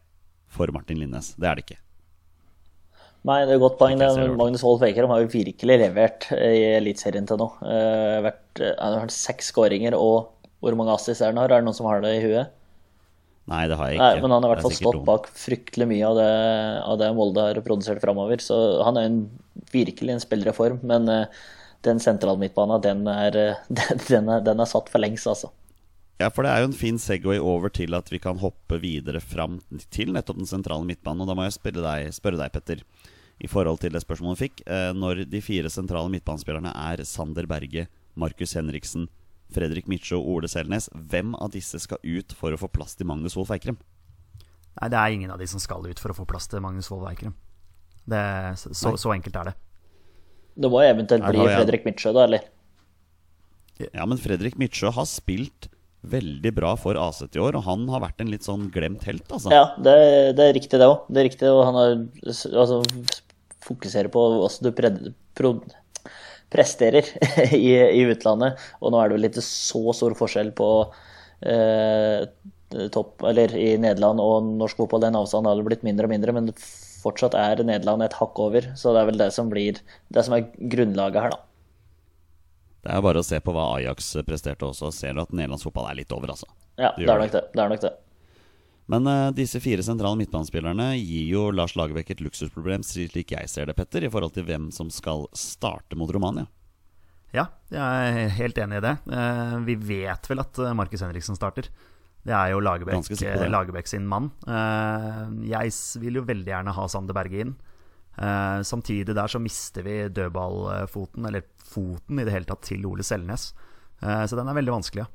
[0.49, 1.35] for Martin Linnes.
[1.37, 1.81] Det er det ikke.
[3.27, 3.99] Nei, det er et godt poeng.
[4.39, 7.49] Magnus Wolff Eikrem har jo virkelig levert i Eliteserien til nå.
[7.61, 10.31] Uh, han har vært seks skåringer, og
[10.63, 11.51] hvor mange assis er han har?
[11.51, 12.53] Er det noen som har det i huet?
[13.47, 14.07] Nei, det har jeg ikke.
[14.07, 16.31] Nei, men han har i hvert fall stått bak fryktelig mye av det,
[16.83, 18.41] av det Molde har produsert framover.
[18.43, 19.21] Så han er en,
[19.71, 20.81] virkelig en spiller i form.
[20.87, 21.45] Men uh,
[21.85, 23.05] den sentralmidtbanen, den,
[24.07, 25.51] den, den, er satt for lengst, altså.
[26.17, 29.21] Ja, for det er jo en fin Segway over til at vi kan hoppe videre
[29.21, 29.59] fram
[29.93, 31.21] til nettopp den sentrale midtbanen.
[31.21, 32.81] Og da må jeg spørre deg, spørre deg Petter,
[33.37, 34.63] i forhold til det spørsmålet vi fikk.
[34.65, 37.85] Eh, når de fire sentrale midtbanespillerne er Sander Berge,
[38.17, 39.05] Markus Henriksen,
[39.53, 43.07] Fredrik Mitsjø og Ole Selnes, hvem av disse skal ut for å få plass til
[43.07, 43.77] Magnus Wolff Eikrem?
[44.77, 46.89] Nei, det er ingen av de som skal ut for å få plass til Magnus
[46.89, 47.37] Wolff Eikrem.
[48.57, 49.55] Så, så, enkelt er det.
[50.57, 52.45] Det må eventuelt bli Fredrik Mitsjø, da, eller?
[53.91, 55.69] Ja, men Fredrik Mitsjø har spilt
[56.07, 59.25] veldig bra for Aset i år, og han har vært en litt sånn glemt helt,
[59.27, 59.51] altså.
[59.53, 59.97] Ja, det,
[60.37, 61.09] det er riktig, det òg.
[61.09, 61.95] Det er riktig, og han har
[62.31, 62.81] altså,
[63.67, 64.91] fokuserer på hvordan du pre,
[65.37, 65.53] pro,
[66.53, 67.07] presterer
[67.57, 68.61] i, i, utlandet.
[68.81, 70.69] Og nå er det vel ikke så stor forskjell på
[71.45, 72.27] eh,
[72.93, 75.03] topp, eller i Nederland og norsk fotball.
[75.05, 76.53] Den avstanden har blitt mindre og mindre, men
[77.01, 78.71] fortsatt er Nederland et hakk over.
[78.77, 79.81] Så det er vel det som blir
[80.13, 81.43] det som er grunnlaget her, da.
[82.87, 85.67] Det er bare å se på hva Ajax presterte også, og ser du at nederlandsk
[85.67, 86.47] fotball er litt over, altså.
[86.77, 87.41] Ja, det, det er nok det.
[87.51, 87.91] det, er nok det.
[88.93, 93.67] Men uh, disse fire sentrale midtbanespillerne gir jo Lars Lagerbäck et luksusproblem, slik jeg ser
[93.67, 96.47] det, Petter, i forhold til hvem som skal starte mot Romania.
[97.35, 98.95] Ja, jeg er helt enig i det.
[99.11, 101.67] Uh, vi vet vel at Markus Henriksen starter.
[102.27, 103.07] Det er jo Lagerbäck,
[103.47, 104.29] Lagerbäck sin mann.
[104.43, 107.53] Uh, jeg vil jo veldig gjerne ha Sander Berge inn.
[108.17, 113.05] Uh, samtidig der så mister vi dødballfoten, eller foten i det hele tatt, til Ole
[113.07, 113.53] Selnes.
[113.97, 115.09] Så den er veldig vanskelig, ja.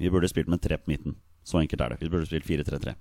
[0.00, 1.14] Vi burde spilt med tre på midten.
[1.46, 2.00] Så enkelt er det.
[2.00, 2.96] Vi burde spilt 4-3-3.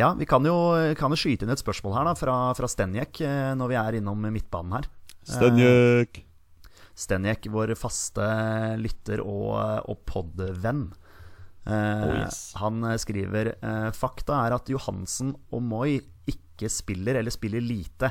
[0.00, 0.54] Ja, vi kan jo,
[0.96, 3.20] kan jo, skyte inn et spørsmål her da, fra, fra Stenjek
[3.60, 4.88] når vi er innom midtbanen her.
[5.28, 6.22] Stenjek!
[7.00, 8.26] Stenjek, vår faste
[8.80, 9.56] lytter og,
[9.88, 10.88] og podvenn.
[11.70, 12.40] Uh, oh, yes.
[12.58, 18.10] Han skriver uh, fakta er at Johansen og Moi ikke spiller, eller spiller lite.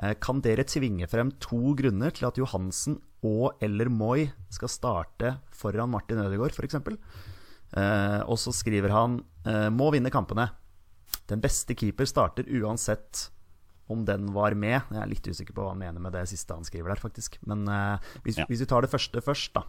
[0.00, 5.34] Eh, kan dere tvinge frem to grunner til at Johansen og eller Moi skal starte
[5.52, 6.78] foran Martin Ødegaard, f.eks.?
[6.80, 10.48] Eh, og så skriver han eh, må vinne kampene.
[11.28, 13.26] Den beste keeper starter uansett
[13.90, 14.80] om den var med.
[14.88, 17.36] Jeg er litt usikker på hva han mener med det siste han skriver der, faktisk.
[17.50, 18.48] Men eh, hvis, Ja.
[18.48, 19.66] hvis vi tar det første først, da.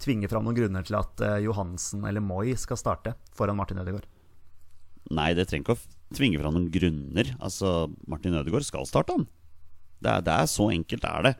[0.00, 4.08] Tvinge fram noen grunner til at eh, Johansen eller Moi skal starte foran Martin Ødegaard.
[5.10, 7.34] Nei, det trenger ikke å tvinge fram noen grunner.
[7.42, 9.28] Altså, Martin Ødegaard skal starte, han.
[10.00, 11.34] Det er, det er så enkelt er det.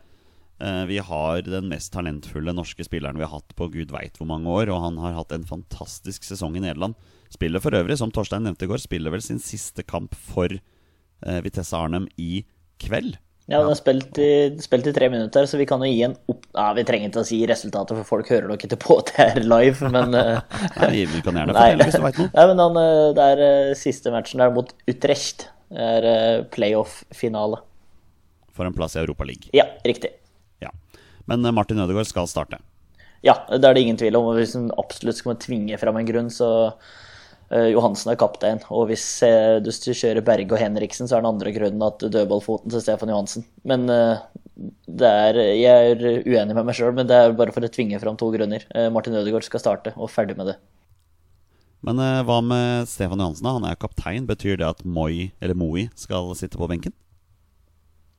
[0.61, 4.29] Eh, vi har den mest talentfulle norske spilleren vi har hatt på gud veit hvor
[4.29, 6.99] mange år, og han har hatt en fantastisk sesong i Nederland.
[7.33, 11.41] Spiller for øvrig, som Torstein nevnte i går, spiller vel sin siste kamp for eh,
[11.47, 12.45] Vitesse Arnhem i
[12.83, 13.17] kveld.
[13.51, 16.13] Ja, den har spilt i, spilt i tre minutter, så vi kan jo gi en
[16.31, 16.45] opp...
[16.55, 19.25] Ja, Vi trenger ikke å si resultatet, for folk hører nok ikke på at det
[19.25, 22.31] er live, men eh, Nei, vi kan gjerne fortelle hvis du veit noe.
[22.37, 25.49] Nei, men han, eh, det er eh, siste matchen der mot Utrecht.
[25.71, 27.59] Det er playoff-finale.
[28.55, 29.51] For en plass i Europa League.
[29.55, 30.13] Ja, riktig.
[30.63, 30.71] Ja.
[31.31, 32.63] Men Martin Ødegaard skal starte.
[33.27, 34.31] Ja, det er det ingen tvil om.
[34.31, 36.51] og Hvis han absolutt skal tvinge fram en grunn, så
[37.51, 38.61] Johansen er kaptein.
[38.71, 42.71] Og hvis eh, du kjører Berge og Henriksen, så er den andre grunnen at dødballfoten
[42.71, 43.47] til Stefan Johansen.
[43.67, 44.23] Men eh,
[44.87, 47.99] det er, jeg er uenig med meg sjøl, men det er bare for å tvinge
[48.03, 48.67] fram to grunner.
[48.75, 50.57] Eh, Martin Ødegaard skal starte, og ferdig med det.
[51.87, 53.49] Men eh, hva med Stefan Johansen?
[53.49, 54.29] Han er kaptein.
[54.29, 56.95] Betyr det at Moi, eller Moi skal sitte på benken?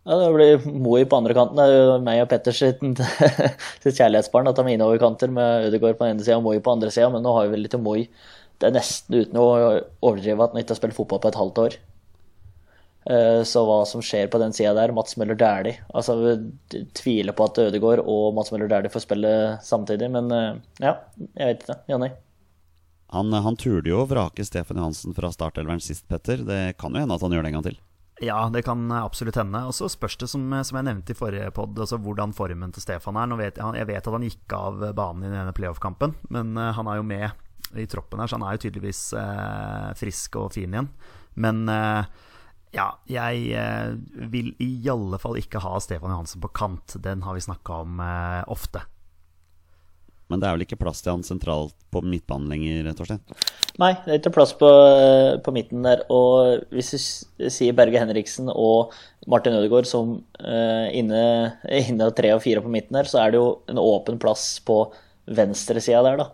[0.01, 1.59] Ja, Det blir Moi på andre kanten.
[1.59, 2.81] Det er jo meg og Petters sitt,
[3.83, 6.71] sitt kjærlighetsbarn at de er innoverkanter med Ødegaard på den ene sida og Moi på
[6.71, 8.07] den andre sida, men nå har vi vel litt Moi.
[8.61, 9.45] Det er nesten uten å
[10.05, 11.77] overdrive at han ikke har spilt fotball på et halvt år.
[13.09, 17.33] Eh, Så hva som skjer på den sida der, Mats Møller Dæhlie Altså, vi tviler
[17.33, 19.31] på at Ødegaard og Mats Møller Dæhlie får spille
[19.65, 20.93] samtidig, men eh, ja,
[21.39, 21.79] jeg vet ikke.
[21.89, 22.11] Jonny?
[23.11, 26.45] Han, han turde jo å vrake Stefan Johansen fra startelveren sist, Petter.
[26.47, 27.79] Det kan jo hende at han gjør det en gang til.
[28.21, 29.63] Ja, det kan absolutt hende.
[29.67, 32.85] Og så spørs det, som, som jeg nevnte i forrige pod, altså hvordan formen til
[32.85, 33.27] Stefan er.
[33.27, 36.87] Nå vet, jeg- vet at han gikk av banen i denne playoff-kampen, men eh, han
[36.87, 37.31] er jo med
[37.79, 40.89] i troppen her, så han er jo tydeligvis eh, frisk og fin igjen.
[41.41, 42.09] Men eh,
[42.75, 43.93] ja, jeg eh,
[44.31, 46.97] vil i alle fall ikke ha Stefan Johansen på kant.
[47.03, 48.83] Den har vi snakka om eh, ofte.
[50.31, 53.19] Men det er vel ikke plass til han sentralt på midtbanen lenger, Torstein?
[53.81, 54.69] Nei, det er ikke plass på,
[55.43, 56.05] på midten der.
[56.11, 58.95] Og hvis du sier Berge Henriksen og
[59.31, 61.23] Martin Ødegaard som eh, inne,
[61.67, 64.85] inne tre og fire på midten der, så er det jo en åpen plass på
[65.31, 66.29] venstresida der, da.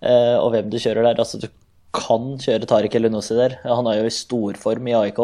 [0.00, 1.20] Eh, og hvem du kjører der.
[1.20, 1.48] Altså, du
[1.96, 3.58] kan kjøre Tariq Elunussi der.
[3.66, 5.22] Han er jo i storform i AIK.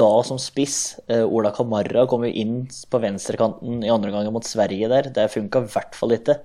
[0.00, 0.98] Da som spiss.
[1.08, 5.10] Eh, Ola Kamara kom jo inn på venstrekanten i andre omgang mot Sverige der.
[5.14, 6.40] Det funka i hvert fall ikke.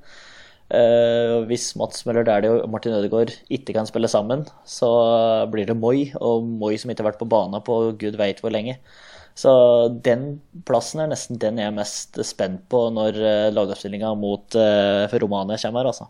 [0.74, 4.90] Eh, hvis Mats Møller Dæhlie og Martin Ødegaard ikke kan spille sammen, så
[5.52, 8.54] blir det Moi, og Moi som ikke har vært på bana på gud veit hvor
[8.54, 8.80] lenge.
[9.36, 9.52] Så
[10.02, 15.12] den plassen er nesten den jeg er mest spent på når uh, lagoppstillinga mot uh,
[15.22, 16.08] Romania kommer her, altså.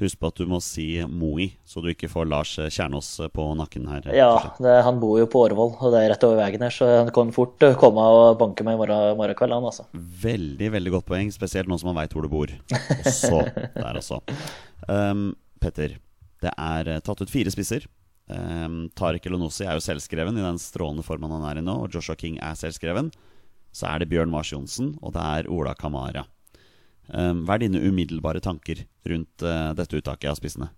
[0.00, 3.88] Husk på at du må si Moi, så du ikke får Lars Kjernås på nakken
[3.90, 4.08] her.
[4.16, 6.88] Ja, det, han bor jo på Årvoll, og det er rett over veien her, så
[7.02, 9.86] han kan fort eh, komme og banke meg i morgen, morgen kveld, han altså.
[10.24, 12.52] Veldig veldig godt poeng, spesielt nå som han veit hvor du bor.
[13.04, 13.42] Også
[13.76, 14.22] der også.
[14.88, 15.98] Um, Petter,
[16.40, 17.84] det er eh, tatt ut fire spisser.
[18.30, 21.92] Um, Tariq Elonossi er jo selvskreven i den strålende formen han er i nå, og
[21.92, 23.12] Joshua King er selvskreven.
[23.74, 26.24] Så er det Bjørn Mars Johnsen, og det er Ola Kamara.
[27.10, 30.68] Um, hva er dine umiddelbare tanker rundt eh, dette uttaket av spissene?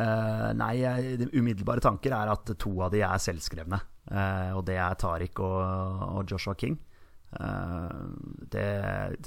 [0.00, 0.78] Uh, nei,
[1.20, 3.82] de umiddelbare tanker er at to av de er selvskrevne.
[4.08, 6.78] Uh, og det er Tariq og, og Joshua King.
[7.36, 8.16] Uh,
[8.52, 8.66] det,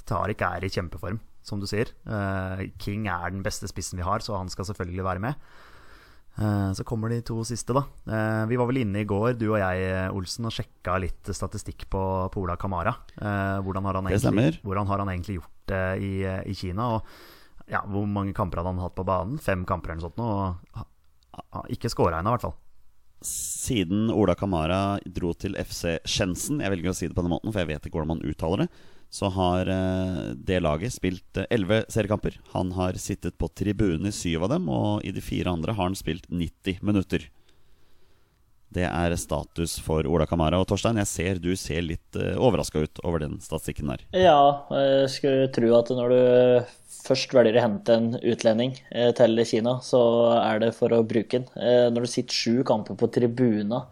[0.09, 1.93] Tariq er i kjempeform, som du sier.
[2.09, 5.35] Eh, King er den beste spissen vi har, så han skal selvfølgelig være med.
[6.41, 7.83] Eh, Så kommer de to siste, da.
[8.09, 11.85] Eh, Vi var vel inne i går, du og jeg, Olsen, og sjekka litt statistikk
[11.89, 12.01] på,
[12.33, 12.95] på Ola Kamara.
[13.15, 16.11] Eh, Hvordan har han egentlig, hvordan har han egentlig gjort det i,
[16.51, 16.89] i Kina?
[16.97, 19.39] Og ja, hvor mange kamper hadde han hatt på banen?
[19.41, 20.21] Fem kamper eller noe sånt?
[20.21, 22.57] Og ha- ha- ikke scora ennå, i hvert fall.
[23.25, 27.49] Siden Ola Kamara dro til FC Shenzhen, jeg velger å si det på den måten,
[27.53, 28.67] for jeg vet ikke hvordan man uttaler det,
[29.15, 32.37] så har eh, det laget spilt eh, elleve seriekamper.
[32.53, 35.87] Han har sittet på tribunen i syv av dem, og i de fire andre har
[35.89, 37.25] han spilt 90 minutter.
[38.75, 40.59] Det er status for Ola Kamara.
[40.59, 44.03] Og Torstein, jeg ser du ser litt uh, overraska ut over den statistikken der.
[44.19, 44.39] Ja,
[44.75, 46.19] jeg skulle tro at når du
[47.05, 50.01] først velger å hente en utlending eh, til Kina, så
[50.39, 51.45] er det for å bruke den.
[51.53, 53.83] Eh, Når du sitter sju kamper på tribuna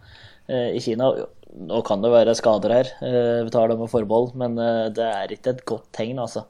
[0.49, 1.11] eh, i Kina
[1.53, 5.05] Nå kan det være skader her, eh, vi tar det med forbehold, men eh, det
[5.05, 6.47] er ikke et godt tegn, altså.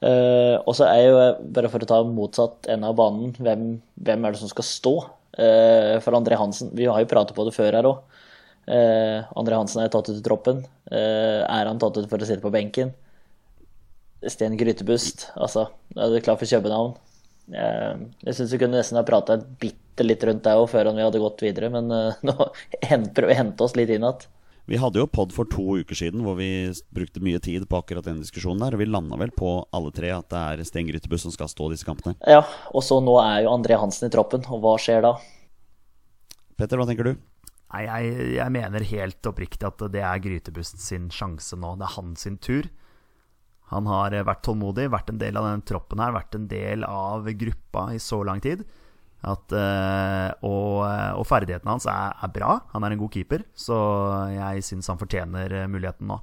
[0.00, 1.18] Eh, Og så er jo,
[1.52, 3.66] bare for å ta motsatt ende av banen, hvem,
[4.00, 4.94] hvem er det som skal stå?
[5.38, 8.00] Eh, for André Hansen Vi har jo pratet på det før her òg.
[8.70, 10.64] Eh, André Hansen er tatt ut i troppen.
[10.90, 12.92] Eh, er han tatt ut for å sitte på benken?
[14.26, 15.70] Sten Grytebust, altså.
[15.96, 16.98] Er du klar for København.
[17.50, 21.22] Jeg syns vi kunne nesten ha prata bitte litt rundt det òg før vi hadde
[21.22, 21.88] gått videre, men
[22.28, 22.36] nå
[23.16, 24.28] prøver vi hente oss litt inn igjen.
[24.70, 28.06] Vi hadde jo pod for to uker siden hvor vi brukte mye tid på akkurat
[28.06, 31.24] den diskusjonen der, og vi landa vel på alle tre at det er Sten Grytebuss
[31.26, 32.14] som skal stå disse kampene.
[32.22, 35.16] Ja, og så nå er jo André Hansen i troppen, og hva skjer da?
[36.54, 37.16] Petter, hva tenker du?
[37.70, 41.74] Nei, jeg, jeg mener helt oppriktig at det er Grytebust sin sjanse nå.
[41.80, 42.70] Det er hans sin tur.
[43.74, 47.26] Han har vært tålmodig, vært en del av denne troppen her, vært en del av
[47.42, 48.62] gruppa i så lang tid.
[49.20, 50.80] At, uh, og,
[51.20, 52.54] og, ferdighetene hans er, er, bra.
[52.72, 53.76] Han er en god keeper, så
[54.32, 56.20] jeg syns han fortjener muligheten nå.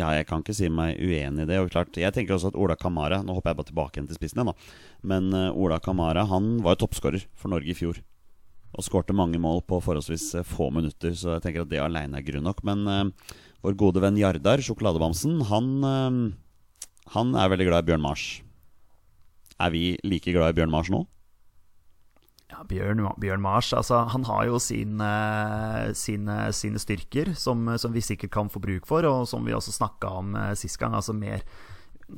[0.00, 1.58] Ja, jeg kan ikke si meg uenig i det.
[1.60, 4.18] Og klart, jeg tenker også at Ola Kamara Nå hopper jeg bare tilbake igjen til
[4.18, 4.76] spissen igjen, da.
[5.12, 8.00] Men uh, Ola Kamara han var jo toppskårer for Norge i fjor.
[8.70, 12.20] Og skårte mange mål på forholdsvis uh, få minutter, så jeg tenker at det alene
[12.20, 12.62] er grunn nok.
[12.66, 13.32] Men uh,
[13.66, 15.66] vår gode venn Jardar, sjokoladebamsen, han,
[17.12, 18.22] han er veldig glad i Bjørn Mars.
[19.60, 21.04] Er vi like glad i Bjørn Mars nå?
[22.50, 25.10] Ja, Bjørn, Bjørn Mars altså, han har jo sine,
[25.94, 29.76] sine, sine styrker, som, som, vi sikkert kan få bruk for, og som vi også
[29.76, 30.96] snakka om uh, sist gang.
[30.98, 31.44] Altså mer,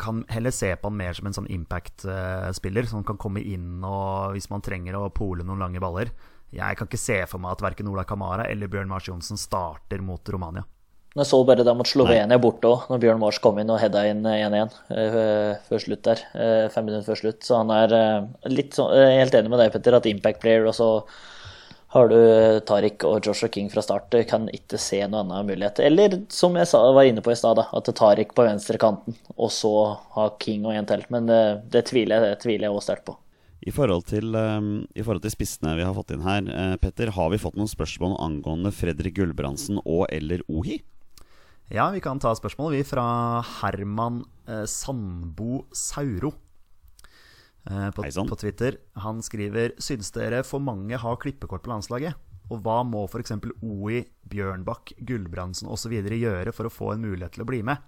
[0.00, 4.32] kan heller se på han mer som en sånn impact-spiller, som kan komme inn og
[4.36, 6.14] hvis man trenger å pole noen lange baller.
[6.52, 10.00] Jeg kan ikke se for meg at verken Ola Kamara eller Bjørn Mars Johnsen starter
[10.04, 10.64] mot Romania.
[11.12, 14.06] Jeg så bare det mot Slovenia borte òg, når Bjørn Mars kom inn og heada
[14.08, 16.22] inn 1-1 uh, før slutt der.
[16.32, 17.42] Uh, fem minutter før slutt.
[17.44, 17.92] Så han er
[18.48, 20.88] litt sånn Helt enig med deg, Petter, at impact player, og så
[21.92, 22.16] har du
[22.64, 24.14] Tariq og Joshua King fra start.
[24.28, 25.82] Kan ikke se noen annen mulighet.
[25.84, 29.74] Eller som jeg sa, var inne på i stad, at Tariq på venstrekanten, og så
[30.16, 31.04] ha King og en til.
[31.12, 31.42] Men det,
[31.74, 33.18] det tviler jeg, det tviler jeg også sterkt på.
[33.62, 36.48] I forhold, til, um, I forhold, til, spissene vi har fått inn her,
[36.82, 40.80] Petter, har vi fått noen spørsmål angående Fredrik Gulbrandsen og eller Ohi?
[41.72, 43.04] Ja, vi kan ta spørsmål, vi, fra
[43.62, 46.34] Herman eh, Sandbo Sauro.
[47.64, 48.76] Eh, på, på, Twitter.
[49.00, 52.18] Han skriver Syns dere for mange har klippekort på landslaget?
[52.52, 53.32] Og hva må f.eks.
[53.64, 55.96] OI, Bjørnbakk, Gulbrandsen osv.
[55.96, 57.80] gjøre for å få en mulighet til å bli med?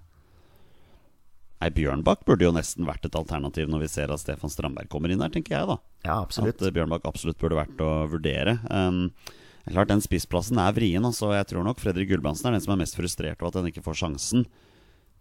[1.60, 5.12] Nei, Bjørnbakk burde jo nesten vært et alternativ når vi ser at Stefan Strandberg kommer
[5.12, 5.80] inn her, tenker jeg da.
[6.08, 6.56] Ja, absolutt.
[6.56, 8.62] At uh, Bjørnbakk absolutt burde vært å vurdere.
[8.72, 9.10] Um,
[9.72, 11.04] klart Den spissplassen er vrien.
[11.04, 11.32] Altså.
[11.32, 13.84] Jeg tror nok Fredrik Gulbrandsen er den som er mest frustrert over at han ikke
[13.86, 14.44] får sjansen.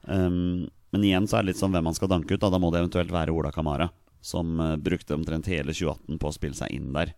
[0.03, 2.41] Um, men igjen så er det litt sånn hvem man skal danke ut.
[2.41, 3.89] Da, da må det eventuelt være Ola Kamara,
[4.21, 7.15] som uh, brukte omtrent hele 2018 på å spille seg inn der.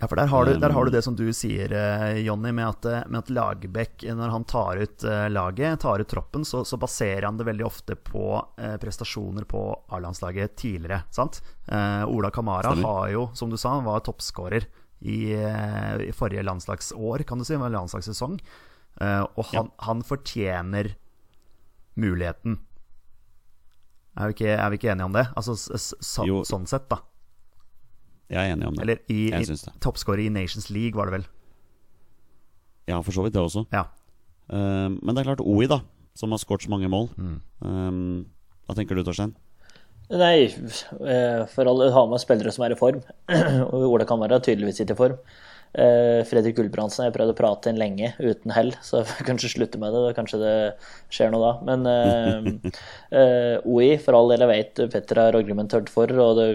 [0.00, 2.66] Ja, for der har, du, der har du, det som du sier, uh, Jonny, med
[2.66, 6.80] at, uh, med at Lagerbäck, når han tar ut laget, tar ut troppen, så, så,
[6.80, 8.26] baserer han det veldig ofte på
[8.82, 9.62] prestasjoner på
[9.94, 11.04] A-landslaget tidligere.
[11.14, 11.42] sant?
[12.10, 12.88] Ola Kamara Stemmer.
[12.88, 14.66] har jo, som du sa, han var toppskårer
[15.00, 18.40] i, eh, i, forrige landslagsår, kan du si, en landslagssesong.
[19.00, 19.84] Uh, og han, ja.
[19.86, 20.90] han, fortjener
[22.00, 22.58] muligheten.
[24.18, 25.24] Er vi, ikke, er vi ikke enige om det?
[25.38, 25.96] Altså så,
[26.44, 26.98] sånn sett, da.
[28.30, 28.82] Jeg er enig om det.
[28.84, 31.24] Eller i, i toppskårer i Nations League, var det vel?
[32.90, 33.64] Ja, for så vidt det også.
[33.72, 33.86] Ja.
[34.50, 35.80] Uh, men det er klart OI, da,
[36.18, 37.08] som har skåret så mange mål.
[37.16, 37.38] Mm.
[37.64, 38.02] Um,
[38.66, 39.32] hva tenker du, Torstein?
[40.10, 40.50] Nei,
[41.06, 43.04] eh, for alle har med spillere som er i form.
[43.70, 45.20] Og Ola kan være tydeligvis ikke i form.
[45.70, 49.28] Eh, Fredrik Gulbrandsen har jeg prøvd å prate inn lenge uten hell, så jeg får
[49.28, 50.16] kanskje slutte med det.
[50.16, 50.54] Kanskje det
[51.14, 51.52] skjer noe da.
[51.68, 56.48] Men uh, OI, for all del, jeg vet Petter har argumentert for, og det,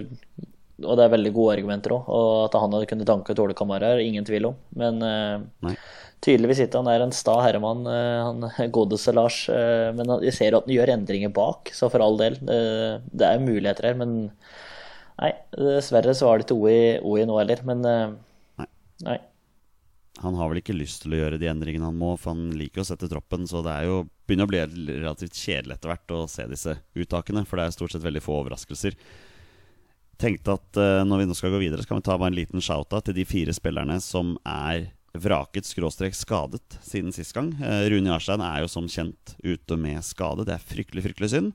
[0.83, 2.11] og det er veldig gode argumenter òg.
[2.11, 4.59] Og at han hadde kunnet tanke ut Ole Kamara, ingen tvil om.
[4.75, 5.71] Men uh,
[6.23, 6.81] tydeligvis ikke.
[6.81, 9.45] Han er en sta herremann, eh, han godeste Lars.
[9.51, 12.39] Eh, men jeg ser at han gjør endringer bak, så for all del.
[12.41, 14.17] Eh, det er muligheter her, men
[15.19, 16.59] nei, dessverre så var det ikke
[17.05, 17.63] OI, nå heller.
[17.67, 18.69] Men nei.
[19.05, 19.19] nei.
[20.23, 22.81] Han har vel ikke lyst til å gjøre de endringene han må, for han liker
[22.81, 23.43] å sette troppen.
[23.49, 24.63] Så det er jo begynner å bli
[24.95, 28.39] relativt kjedelig etter hvert å se disse uttakene, for det er stort sett veldig få
[28.39, 28.95] overraskelser.
[30.15, 32.63] Tenkte at når vi nå skal gå videre, så kan vi ta bare en liten
[32.63, 34.87] shout-out til de fire spillerne som er
[35.21, 37.53] vraket skråstrek skadet siden sist gang.
[37.61, 40.45] Eh, Rune Jarstein er jo som kjent ute med skade.
[40.47, 41.53] Det er fryktelig, fryktelig synd.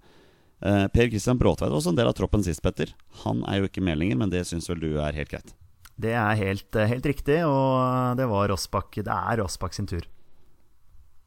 [0.61, 2.93] Eh, per Christian Bråtveit var også en del av troppen sist, Petter.
[3.25, 5.55] Han er jo ikke med lenger, men det syns vel du er helt greit?
[6.01, 10.07] Det er helt, eh, helt riktig, og det var Rossbakk Det er Rossbakk sin tur.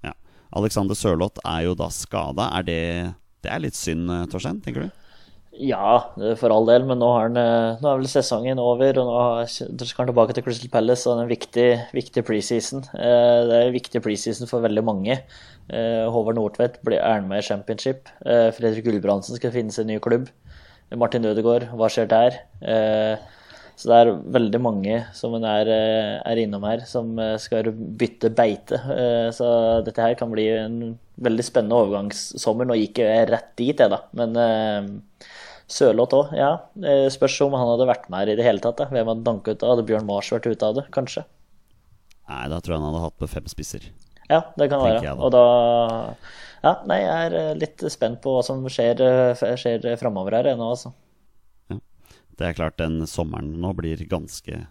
[0.03, 0.13] Ja.
[0.53, 2.49] Alexander Sørloth er jo da skada.
[2.57, 4.91] Er det Det er litt synd, Torstein, tenker du?
[5.53, 8.97] Ja, for all del, men nå, han, eh, nå er vel sesongen over.
[8.97, 12.81] og Nå skal han tilbake til Crystal Palace, og det er en viktig, viktig preseason.
[12.97, 15.19] Eh, det er en viktig preseason for veldig mange.
[15.69, 18.09] Eh, Håvard Nordtvedt er med i championship.
[18.23, 20.31] Fredrik Gulbrandsen skal finne sin en ny klubb.
[20.97, 22.41] Martin Ødegaard, hva skjer der?
[23.77, 28.77] Så det er veldig mange som en er, er innom her, som skal bytte beite.
[29.33, 29.47] Så
[29.85, 32.69] dette her kan bli en veldig spennende overgangssommer.
[32.69, 34.03] Nå gikk jeg rett dit, jeg, da.
[34.13, 34.37] Men
[35.71, 36.51] Sørloth òg, ja.
[36.83, 38.77] Eh, Spørs om han hadde vært med her i det hele tatt.
[38.81, 38.85] Da.
[38.91, 39.75] Hvem hadde danket ut av?
[39.75, 41.23] Hadde Bjørn Mars vært ute av det, kanskje?
[42.29, 43.87] Nei, da tror jeg han hadde hatt på fem spisser.
[44.29, 45.15] Ja, det kan Tenker være.
[45.17, 45.23] da.
[45.23, 46.15] Og da
[46.63, 50.53] Ja, nei, jeg er eh, litt spent på hva som skjer, eh, skjer framover her
[50.53, 50.93] ennå, altså.
[52.33, 54.63] Det er klart den sommeren nå blir ganske,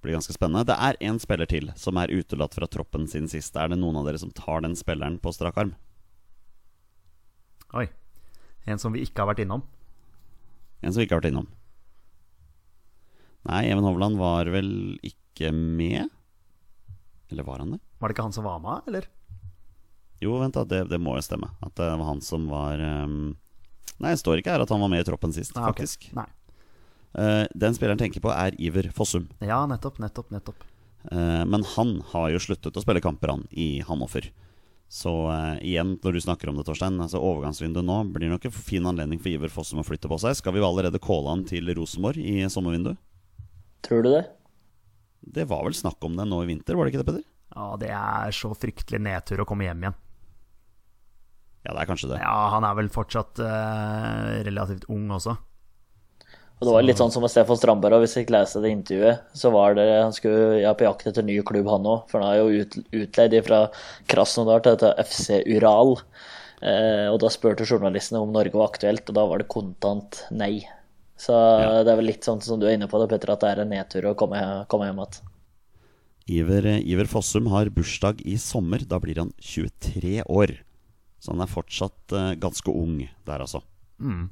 [0.00, 0.66] blir ganske spennende.
[0.68, 3.56] Det er én spiller til som er utelatt fra troppen sin sist.
[3.56, 5.72] Er det noen av dere som tar den spilleren på strak arm?
[7.74, 7.88] Oi.
[8.66, 9.64] En som vi ikke har vært innom.
[10.80, 11.48] En som vi ikke har vært innom.
[13.48, 14.70] Nei, Even Hovland var vel
[15.06, 16.10] ikke med?
[17.30, 17.80] Eller var han det?
[18.00, 19.06] Var det ikke han som var med, eller?
[20.20, 21.48] Jo, vent da, det, det må jo stemme.
[21.64, 23.38] At det var han som var um...
[24.00, 26.08] Nei, det står ikke her at han var med i troppen sist, Nei, faktisk.
[26.08, 26.16] Okay.
[26.20, 26.28] Nei.
[27.10, 29.26] Uh, den spilleren tenker på, er Iver Fossum.
[29.44, 30.64] Ja, nettopp, nettopp, nettopp.
[31.10, 34.30] Uh, men han har jo sluttet å spille kamper, han, i Hanoffer.
[34.90, 38.54] Så uh, igjen, når du snakker om det, Torstein, altså overgangsvinduet nå blir nok en
[38.54, 40.34] fin anledning for Iver Fossum å flytte på seg.
[40.40, 42.98] Skal vi allerede calle han til Rosenborg i sommervinduet?
[43.86, 44.24] Tror du det?
[45.20, 47.26] Det var vel snakk om det nå i vinter, var det ikke det, Peder?
[47.54, 49.98] Ja, det er så fryktelig nedtur å komme hjem igjen.
[51.60, 52.20] Ja, det er kanskje det.
[52.22, 55.36] Ja, han er vel fortsatt uh, relativt ung også.
[56.60, 59.22] Og det var litt sånn som med Stefan Strandberg, hvis jeg ikke leste det intervjuet,
[59.32, 62.02] så var det Han skulle ja, på jakt etter ny klubb, han òg.
[62.10, 63.62] For han er jo ut, utleid fra
[64.12, 65.96] Krasnodar til dette FC Ural.
[66.60, 70.58] Eh, og da spurte journalistene om Norge var aktuelt, og da var det kontant nei.
[71.20, 71.32] Så
[71.84, 73.62] det er vel litt sånn som du er inne på det, Petter, at det er
[73.64, 74.40] en nedtur å komme,
[74.72, 75.30] komme hjem igjen.
[76.30, 78.84] Iver, Iver Fossum har bursdag i sommer.
[78.88, 80.58] Da blir han 23 år.
[81.20, 83.64] Så han er fortsatt eh, ganske ung der, altså.
[84.00, 84.28] Eh,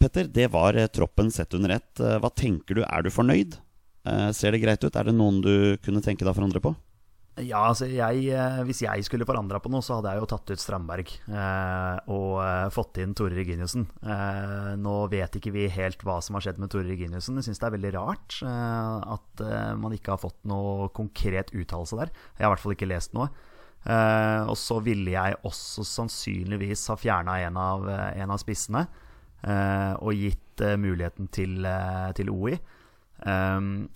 [0.00, 2.00] Petter, det var eh, troppen sett under ett.
[2.00, 2.82] Eh, hva tenker du?
[2.84, 3.56] Er du fornøyd?
[4.04, 4.96] Eh, ser det greit ut?
[4.96, 6.74] Er det noen du kunne tenke deg å forandre på?
[7.40, 10.50] Ja, altså jeg, eh, Hvis jeg skulle forandra på noe, så hadde jeg jo tatt
[10.52, 13.86] ut Strandberg eh, og eh, fått inn Tore Reginiussen.
[14.04, 17.38] Eh, nå vet ikke vi helt hva som har skjedd med Tore Reginiussen.
[17.40, 21.54] Jeg syns det er veldig rart eh, at eh, man ikke har fått noe konkret
[21.56, 22.12] uttalelse der.
[22.36, 23.30] Jeg har i hvert fall ikke lest noe.
[23.88, 27.56] Eh, og så ville jeg også sannsynligvis ha fjerna en,
[27.88, 29.01] eh, en av spissene eh,
[30.02, 32.56] og gitt eh, muligheten til, eh, til OI.
[33.26, 33.88] Um,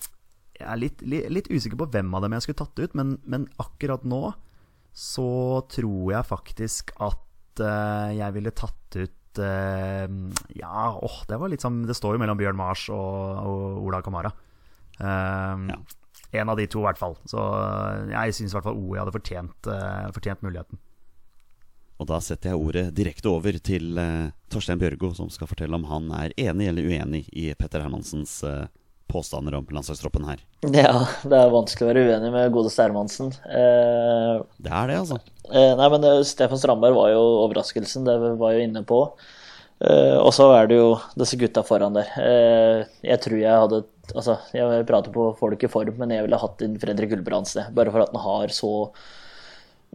[0.56, 3.16] jeg er litt, litt, litt usikker på hvem av dem jeg skulle tatt ut, men,
[3.28, 4.30] men akkurat nå
[4.96, 10.06] så tror jeg faktisk at eh, jeg ville tatt ut eh,
[10.56, 14.00] Ja, åh, det var litt sånn Det står jo mellom Bjørn Mars og, og Ola
[14.06, 14.32] Kamara.
[14.96, 15.80] Um, Ja.
[16.34, 17.14] En av de to, i hvert fall.
[17.28, 20.80] Så eh, jeg syns i hvert fall OI hadde fortjent, uh, fortjent muligheten.
[21.96, 25.86] Og da setter jeg ordet direkte over til eh, Torstein Bjørgo, som skal fortelle om
[25.88, 28.66] han er enig eller uenig i Petter Hermansens eh,
[29.08, 30.42] påstander om landslagstroppen her.
[30.66, 33.32] Ja, det er vanskelig å være uenig med godeste Hermansen.
[33.48, 35.20] Eh, Det er det, altså.
[35.46, 39.00] Eh, nei, men eh, Stefan Strandberg var jo overraskelsen, det var jo inne på.
[39.86, 42.10] Eh, og så er det jo disse gutta foran der.
[43.04, 46.60] Jeg tror jeg hadde Altså, jeg prater på folk i form, men jeg ville hatt
[46.62, 47.72] inn Fredrik Gulbrandsen.
[47.74, 48.68] Bare for at han har så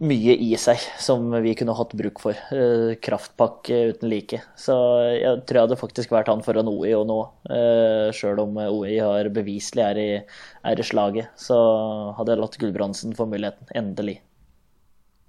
[0.02, 2.38] mye i seg som vi kunne hatt bruk for.
[2.54, 4.40] Eh, kraftpakke uten like.
[4.58, 4.74] Så
[5.14, 7.18] jeg tror jeg hadde faktisk vært han foran OI og nå.
[7.54, 10.10] Eh, Sjøl om OI har beviselig er i,
[10.72, 11.56] er i slaget, så
[12.18, 13.70] hadde jeg latt Gulbrandsen få muligheten.
[13.78, 14.18] Endelig.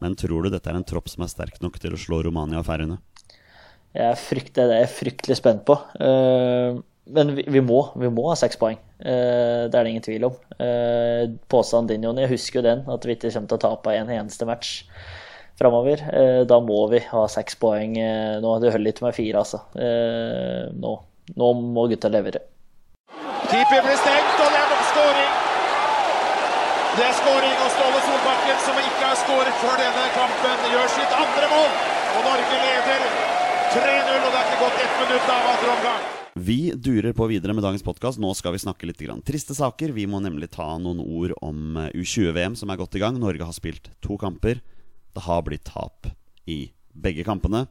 [0.03, 2.59] Men tror du dette er en tropp som er sterk nok til å slå Romania
[2.59, 2.99] og Færøyene?
[3.93, 4.17] Jeg
[4.57, 5.77] det er fryktelig spent på.
[6.01, 8.77] Eh, men vi, vi, må, vi må ha seks poeng.
[8.99, 10.37] Eh, det er det ingen tvil om.
[10.55, 13.97] Uh, Påstanden din, Jonny, jeg husker jo den, at vi ikke kommer til å tape
[13.97, 14.79] en eneste match
[15.59, 16.03] framover.
[16.13, 18.57] Eh, da må vi ha seks poeng eh, nå.
[18.61, 19.61] Det holder ikke med fire, altså.
[19.75, 20.93] Eh, nå.
[21.39, 22.43] nå må gutta levere.
[23.49, 25.33] Keeper blir stengt, og det er skåring.
[26.93, 31.15] Det er skåring, og Ståle Solbakken, som ikke har skåret før denne kampen, gjør sitt
[31.19, 31.71] andre mål.
[32.13, 33.07] Og Norge leder
[33.73, 36.22] 3-0, og det er ikke gått ett minutt av andre omgang.
[36.35, 38.17] Vi durer på videre med dagens podkast.
[38.17, 39.91] Nå skal vi snakke litt grann triste saker.
[39.93, 43.19] Vi må nemlig ta noen ord om eh, U20-VM som er godt i gang.
[43.21, 44.63] Norge har spilt to kamper.
[45.13, 46.09] Det har blitt tap
[46.49, 47.67] i begge kampene.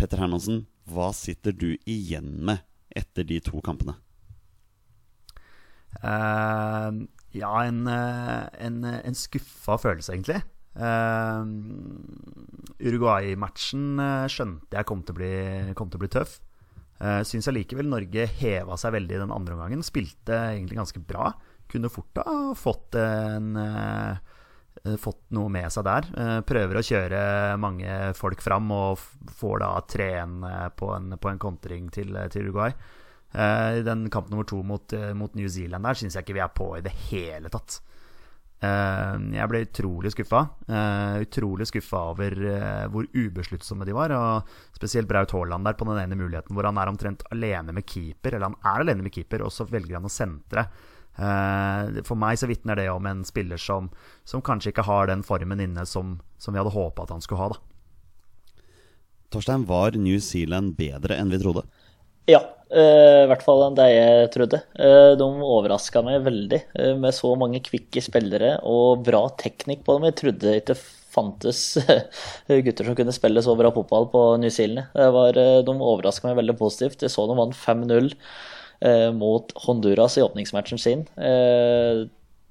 [0.00, 3.98] Petter Hermansen, hva sitter du igjen med etter de to kampene?
[6.00, 7.04] Uh,
[7.36, 10.40] ja, en, eh, en, en skuffa følelse, egentlig.
[10.72, 11.44] Uh,
[12.80, 14.00] Uruguay-matchen
[14.32, 15.34] skjønte jeg kom til å bli,
[15.76, 16.38] til å bli tøff.
[17.00, 19.82] Uh, Syns allikevel Norge heva seg veldig den andre omgangen.
[19.86, 21.32] Spilte egentlig ganske bra.
[21.70, 26.06] Kunne fort ha fått, en, eh, fått noe med seg der.
[26.16, 27.22] Eh, prøver å kjøre
[27.58, 29.00] mange folk fram og
[29.32, 32.74] får da 3-1 på, på en kontring til, til Uruguay.
[33.34, 36.36] Eh, I den kamp nummer to mot, eh, mot New Zealand der syns jeg ikke
[36.38, 37.80] vi er på i det hele tatt.
[38.64, 40.40] Eh, jeg ble utrolig skuffa.
[40.68, 44.14] Eh, utrolig skuffa over eh, hvor ubesluttsomme de var.
[44.16, 47.86] Og spesielt Braut Haaland der på den ene muligheten hvor han er omtrent alene med
[47.90, 48.36] keeper.
[48.36, 50.68] Eller han er alene med keeper, og så velger han å sentre.
[51.14, 53.86] For meg så vitner det om en spiller som,
[54.26, 57.38] som, kanskje ikke har den formen inne som, som vi hadde håpa at han skulle
[57.38, 57.54] ha.
[57.54, 57.60] da
[59.30, 61.62] Torstein, var New Zealand bedre enn vi trodde?
[62.26, 62.40] Ja,
[62.74, 64.60] i hvert fall enn det jeg trodde.
[64.78, 69.96] Uh, de overraska meg veldig uh, med så mange kvikke spillere og bra teknikk på
[69.96, 70.08] dem.
[70.10, 70.78] Jeg trodde ikke
[71.14, 71.62] fantes
[72.66, 74.90] gutter som kunne spille så bra fotball på New Zealand.
[74.94, 77.06] Var, de overraska meg veldig positivt.
[77.06, 78.10] Jeg så de vant 5-0
[79.14, 81.06] mot Honduras i åpningsmatchen sin.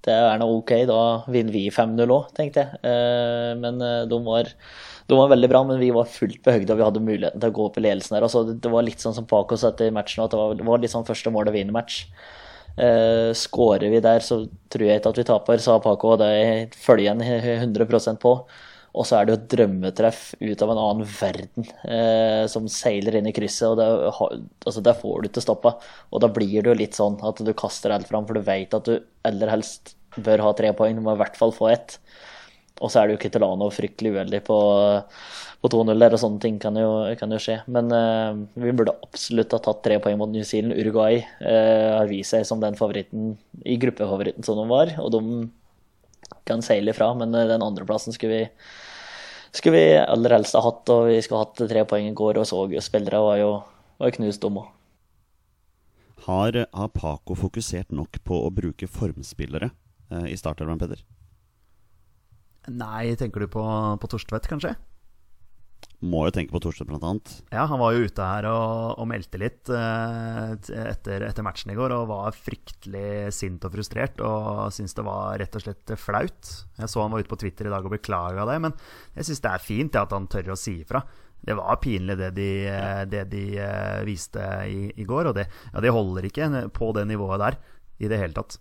[0.04, 1.02] Det er nå ok, da
[1.32, 3.60] vinner vi 5-0 òg, tenkte jeg.
[3.62, 3.80] men
[4.10, 4.50] de var
[5.08, 7.52] de var veldig bra, men vi var fullt på høyde og vi hadde muligheten til
[7.52, 8.26] å gå opp i ledelsen her.
[8.26, 10.84] Altså, det var litt sånn som Paco sa etter matchen, at det var, det var
[10.84, 12.06] litt sånn første mål å vinne match.
[12.80, 16.78] Eh, Skårer vi der, så tror jeg ikke at vi taper, sa Paco, og det
[16.80, 18.38] følger jeg 100% på.
[18.94, 23.18] Og så er det jo et drømmetreff ut av en annen verden eh, som seiler
[23.18, 23.72] inn i krysset.
[23.72, 23.88] og det,
[24.68, 25.76] altså, Der får du ikke stoppa.
[26.14, 28.78] Og da blir det jo litt sånn at du kaster alt fram, for du vet
[28.78, 31.00] at du aller helst bør ha tre poeng.
[31.00, 31.98] Du må i hvert fall få ett.
[32.84, 34.60] Og så er det jo Kitolano fryktelig uheldig på,
[35.64, 37.60] på 2-0 der, og sånne ting kan jo, kan jo skje.
[37.74, 40.78] Men eh, vi burde absolutt ha tatt tre poeng mot New Zealand.
[40.78, 43.36] Uruguay eh, har vist seg som den favoritten
[43.66, 45.24] i gruppefavoritten som de var, og de
[46.48, 47.12] kan seile ifra.
[47.20, 48.46] Men uh, den andreplassen skulle vi,
[49.56, 52.48] skulle vi aller helst ha hatt, og vi skulle hatt tre poeng i går, og
[52.50, 53.52] så jo spillere var jo
[54.02, 54.64] var knust òg.
[56.24, 59.74] Har, har Paco fokusert nok på å bruke formspillere
[60.30, 61.02] i startelveren, Peder?
[62.72, 63.64] Nei, tenker du på,
[64.00, 64.72] på Torstvedt, kanskje?
[66.04, 67.34] Må jo tenke på Thorstvedt, blant annet.
[67.54, 71.78] Ja, han var jo ute her og, og meldte litt eh, etter, etter, matchen i
[71.78, 76.52] går og var fryktelig sint og frustrert og syntes det var rett og slett flaut.
[76.80, 78.76] Jeg så han var ute på Twitter i dag og beklaga det, men
[79.16, 81.04] jeg syns det er fint at han tør å si ifra.
[81.44, 82.50] Det var pinlig det de,
[83.12, 87.04] det de uh, viste i, i, går, og det, ja, det holder ikke på det
[87.10, 87.60] nivået der
[88.00, 88.60] i det hele tatt.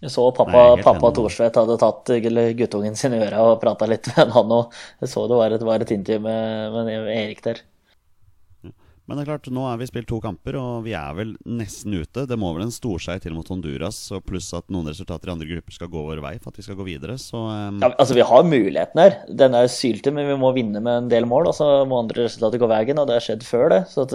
[0.00, 2.12] Jeg så pappa, pappa Thorstvedt hadde tatt
[2.56, 4.78] guttungen sin i øra og prata litt med han òg.
[5.02, 7.60] Jeg så det var et, var et intervju med, med, Erik der.
[9.10, 11.96] Men det er klart, nå er vi spilt to kamper, og vi er vel nesten
[11.98, 12.28] ute.
[12.30, 15.48] Det må vel en storseier til mot Honduras, og pluss at noen resultater i andre
[15.50, 17.80] grupper skal gå vår vei for at vi skal gå videre, så um...
[17.82, 19.18] ja, Altså, vi har muligheten her.
[19.42, 21.50] Den er sylte, men vi må vinne med en del mål.
[21.50, 23.80] Og så må andre resultater gå veien, og det har skjedd før det.
[23.90, 24.14] Så at,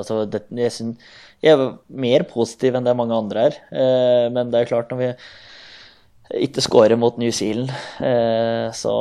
[0.00, 3.56] altså, det, jeg synes jeg er mer positiv enn det mange andre er.
[3.72, 7.72] Eh, men det er klart, når vi ikke scorer mot New Zealand,
[8.04, 8.94] eh, så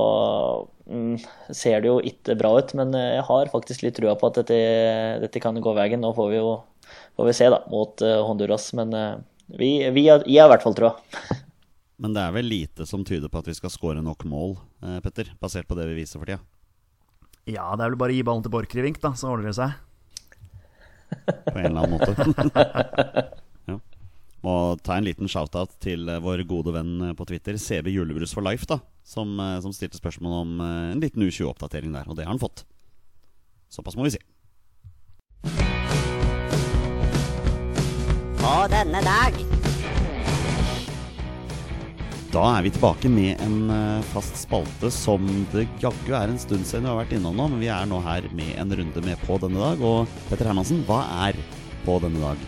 [0.88, 1.20] mm,
[1.52, 2.72] ser det jo ikke bra ut.
[2.80, 4.62] Men eh, jeg har faktisk litt trua på at dette,
[5.26, 6.00] dette kan gå veien.
[6.02, 6.56] Nå får vi jo
[7.20, 8.96] får vi se da, mot Honduras, men
[9.52, 10.96] vi, vi har, jeg har i hvert fall trua.
[12.00, 14.54] Men det er vel lite som tyder på at vi skal skåre nok mål,
[15.04, 16.40] Petter, basert på det vi viser for tida?
[17.44, 19.76] Ja, det er vel bare å gi ballen til Borchgrevink, da, så ordner det seg
[21.54, 22.14] på en eller annen måte.
[23.70, 23.78] ja.
[24.46, 28.34] Må ta en liten shout-out til eh, vår gode venn eh, på Twitter, CB Julebrus
[28.36, 32.28] for life, da, som, eh, som stilte spørsmål om en liten U20-oppdatering der, og det
[32.28, 32.64] har han fått.
[33.70, 34.24] Såpass må vi si.
[38.40, 39.59] På denne dag
[42.30, 46.68] da er vi tilbake med en eh, fast spalte som det jaggu er en stund
[46.68, 47.48] siden vi har vært innom nå.
[47.50, 49.82] Men vi er nå her med en runde med På denne dag.
[49.82, 51.40] Og Petter Hermansen, hva er
[51.88, 52.44] På denne dag?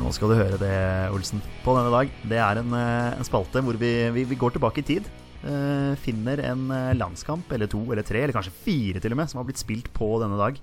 [0.00, 0.78] Nå skal du høre det,
[1.12, 1.44] Olsen.
[1.64, 2.14] På denne dag.
[2.24, 5.12] Det er en, eh, en spalte hvor vi, vi, vi, går tilbake i tid.
[5.46, 9.38] Uh, finner en landskamp eller to eller tre, eller kanskje fire til og med, som
[9.38, 10.56] har blitt spilt på denne dag.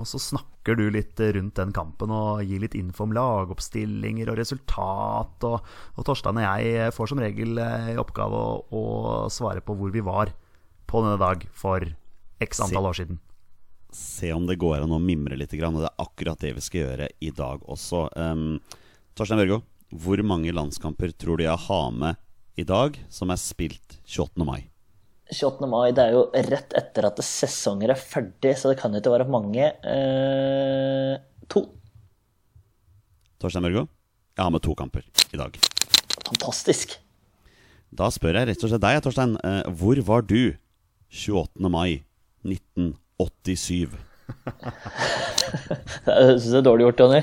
[0.00, 4.38] Og så snakker du litt rundt den kampen og gir litt info om lagoppstillinger og
[4.40, 5.44] resultat.
[5.48, 5.58] Og,
[5.96, 8.84] og Torstein og jeg får som regel i oppgave å, å,
[9.32, 10.32] svare på hvor vi var
[10.88, 11.84] på denne dag for
[12.42, 13.20] x antall år siden.
[13.92, 15.52] Se om det går an å mimre litt.
[15.52, 18.06] Og det er akkurat det vi skal gjøre i dag også.
[18.16, 18.56] Um,
[19.12, 19.60] Torstein Børgo,
[19.92, 22.16] hvor mange landskamper tror du jeg har med
[22.56, 24.40] i dag som er spilt 28.
[24.48, 24.71] mai?
[25.32, 25.68] 28.
[25.70, 29.14] mai det er jo rett etter at sesonger er ferdig, så det kan jo ikke
[29.14, 29.70] være mange.
[29.82, 31.14] Eh,
[31.52, 31.64] to.
[33.42, 33.86] Torstein Børgo,
[34.36, 35.56] jeg har med to kamper i dag.
[36.28, 36.98] Fantastisk.
[37.92, 39.34] Da spør jeg rett og slett deg, Torstein.
[39.44, 40.54] Eh, hvor var du
[41.12, 41.68] 28.
[41.72, 42.02] mai
[42.46, 43.96] 1987?
[46.06, 47.20] Jeg syns det er dårlig gjort, Jonny.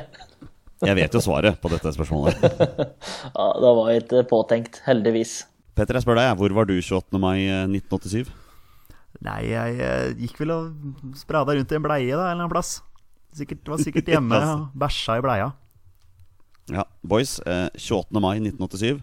[0.86, 2.44] jeg vet jo svaret på dette spørsmålet.
[3.38, 5.40] ja, Da var jeg ikke påtenkt, heldigvis.
[5.80, 7.20] Petter, jeg spør deg, hvor var du 28.
[7.24, 8.28] mai 1987?
[9.24, 12.52] Nei, jeg, jeg gikk vel og sprada rundt i en bleie da, en eller annen
[12.52, 12.74] plass.
[13.40, 15.54] Sikkert, var sikkert hjemme og bæsja i bleia.
[16.74, 17.38] Ja, boys.
[17.48, 18.20] Eh, 28.
[18.20, 19.00] mai 1987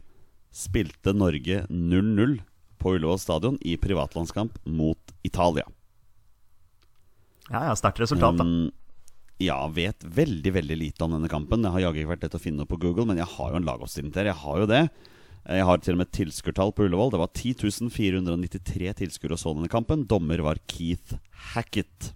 [0.56, 2.36] spilte Norge 0-0
[2.76, 5.64] på Ullevål stadion i privatlandskamp mot Italia.
[7.48, 8.44] Ja, ja, Sterkt resultat, da.
[8.44, 8.68] Um,
[9.40, 11.64] ja, vet veldig veldig lite om denne kampen.
[11.64, 13.60] Det har jaggu ikke vært lett å finne opp på Google, men jeg har jo
[13.62, 14.28] en lagoppstilling til.
[14.28, 14.86] Jeg har jo det.
[15.46, 17.12] Jeg har til og med et tilskuertall på Ullevål.
[17.14, 20.02] Det var 10 493 tilskuere og så denne kampen.
[20.10, 21.20] Dommer var Keith
[21.54, 22.14] Hackett.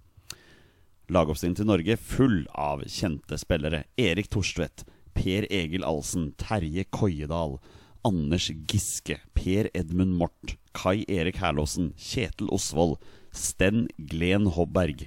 [1.10, 3.84] Lagoppstillingen til Norge full av kjente spillere.
[3.98, 4.82] Erik Torstvedt,
[5.14, 7.60] Per Egil Alsen, Terje Koiedal,
[8.06, 12.98] Anders Giske, Per Edmund Mort, Kai Erik Herlåsen, Kjetil Osvold,
[13.30, 15.06] Sten Glen Hobberg,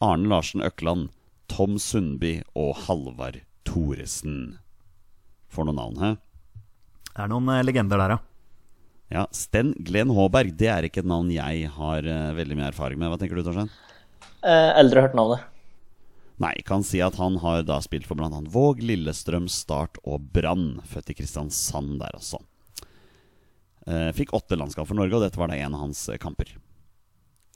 [0.00, 1.10] Arne Larsen Økland,
[1.48, 4.56] Tom Sundby og Halvard Thoresen.
[5.52, 6.12] Får noen navn, hæ?
[7.10, 8.20] Det er noen eh, legender der, ja.
[9.10, 13.00] Ja, Sten Glenn Håberg, det er ikke et navn jeg har uh, veldig mye erfaring
[13.00, 13.10] med.
[13.10, 13.72] Hva tenker du, Torstein?
[14.46, 15.42] Eh, eldre hørt navnet.
[16.40, 18.30] Nei, kan si at han har da spilt for bl.a.
[18.54, 20.78] Våg, Lillestrøm, Start og Brann.
[20.88, 22.38] Født i Kristiansand der, altså.
[23.90, 26.54] Eh, fikk åtte landskap for Norge, og dette var da en av hans kamper.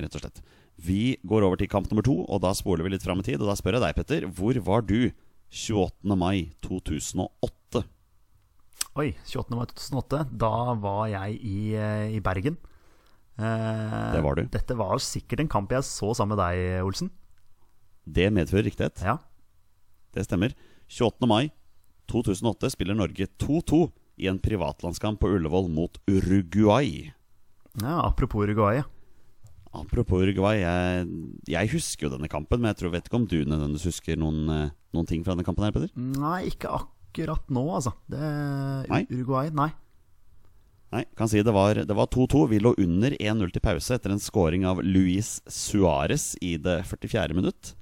[0.02, 0.42] Rett og slett.
[0.74, 3.38] Vi går over til kamp nummer to, og da spoler vi litt fram i tid.
[3.38, 5.12] Og da spør jeg deg, Petter, hvor var du
[5.54, 6.18] 28.
[6.18, 7.86] mai 2008?
[8.94, 9.56] Oi, 28.
[9.58, 10.20] mai 2008.
[10.38, 12.56] Da var jeg i, eh, i Bergen.
[13.38, 14.44] Eh, Det var du.
[14.46, 17.10] Dette var sikkert en kamp jeg så sammen med deg, Olsen.
[18.06, 19.02] Det medfører riktighet.
[19.02, 19.18] Ja.
[20.14, 20.54] Det stemmer.
[20.88, 21.26] 28.
[21.26, 21.50] mai
[22.06, 27.12] 2008 spiller Norge 2-2 i en privatlandskamp på Ullevål mot Uruguay.
[27.80, 28.84] ja apropos Uruguay.
[29.74, 31.08] Apropos Uruguay, jeg,
[31.48, 34.48] jeg husker jo denne kampen, men jeg tror vet ikke om du nødvendigvis husker noen,
[34.48, 35.90] eh, noen ting fra denne kampen her, Peder?
[35.96, 37.92] Nei, ikke akkurat nå, altså.
[38.10, 38.20] Det,
[38.90, 39.04] Nei?
[39.10, 39.70] Uruguay, nei.
[40.94, 42.48] Nei, kan si det var 2-2.
[42.52, 47.34] Vi lå under 1-0 til pause etter en scoring av Luis Suárez i det 44.
[47.34, 47.74] minutt.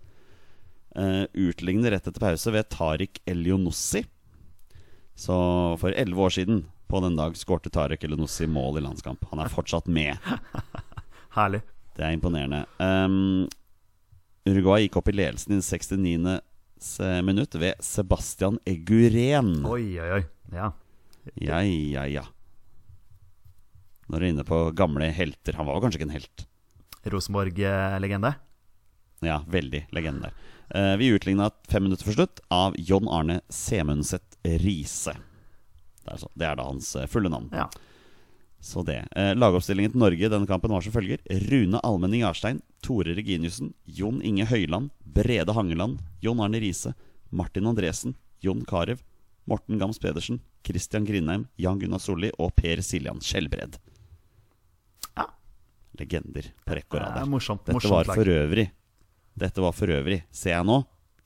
[0.97, 4.05] Uh, utligner rett etter pause ved Tariq Elionossi.
[5.15, 5.37] Så
[5.81, 9.25] for elleve år siden på den dag skårte Tariq Elionossi mål i landskamp.
[9.31, 10.17] Han er fortsatt med.
[11.37, 11.63] Herlig.
[11.97, 12.65] Det er imponerende.
[12.81, 13.45] Um,
[14.49, 16.41] Uruguay gikk opp i ledelsen i den 69.
[17.25, 19.61] minutt ved Sebastian Eguren.
[19.67, 20.23] Oi, oi, oi.
[20.53, 20.73] Ja.
[21.39, 22.25] Ja, ja, ja.
[24.11, 26.47] Når du er inne på gamle helter Han var jo kanskje ikke en helt.
[27.13, 28.35] Rosenborg-legende.
[29.23, 30.33] Ja, veldig legende.
[30.75, 35.15] Eh, vi utligna fem minutter for slutt av John Arne Semundset Riise.
[36.03, 37.49] Det er, det er da hans eh, fulle navn.
[37.55, 37.69] Ja.
[38.63, 39.01] Så det.
[39.19, 41.23] Eh, lagoppstillingen til Norge i denne kampen var som følger.
[41.51, 46.95] Rune Almenning Jarstein, Tore Reginiussen, Jon Inge Høyland, Brede Hangeland, John Arne Riise,
[47.31, 48.97] Martin Andresen, Jon Carew,
[49.45, 53.77] Morten Gams Pedersen, Christian Grindheim, Jan Gunnar Solli og Per Siljan Skjelbred.
[55.17, 55.27] Ja.
[55.99, 57.19] Legender på rekke og rad.
[57.19, 58.71] Det morsomt, Dette morsomt var for øvrig
[59.35, 60.83] Dette var for øvrig, ser jeg nå,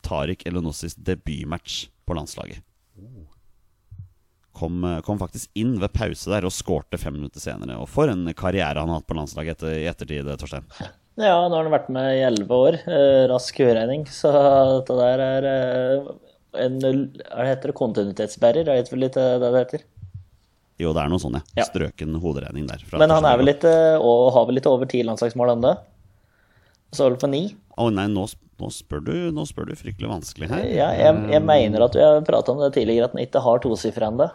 [0.07, 2.63] Tariq Elionossis debutmatch på landslaget.
[4.57, 7.77] Kom, eh, kom faktisk inn ved pause der og skårte fem minutter senere.
[7.83, 10.65] Og for en karriere han har hatt på landslaget etter, i ettertid, Torstein.
[11.17, 12.79] Ja, nå har han vært med i elleve år.
[12.85, 14.07] Eh, rask huregning.
[14.13, 16.09] Så det der er eh,
[16.67, 17.77] en Hva heter det?
[17.77, 18.69] Kontinuitetsbærer?
[18.69, 19.85] Jeg vet vel litt det det heter?
[20.81, 21.65] Jo, det er noe sånn, ja.
[21.65, 22.83] Strøken hoderegning der.
[23.01, 25.73] Men han er vel litt og har vel litt over ti landslagsmål ennå?
[26.93, 27.47] Så vel på ni?
[27.77, 28.25] Å Å nei, nå,
[28.61, 30.65] nå, spør du, nå spør du fryktelig vanskelig her.
[30.69, 33.65] Ja, jeg, jeg mener at vi har prata om det tidligere, at han ikke har
[33.65, 34.29] tosifra ennå.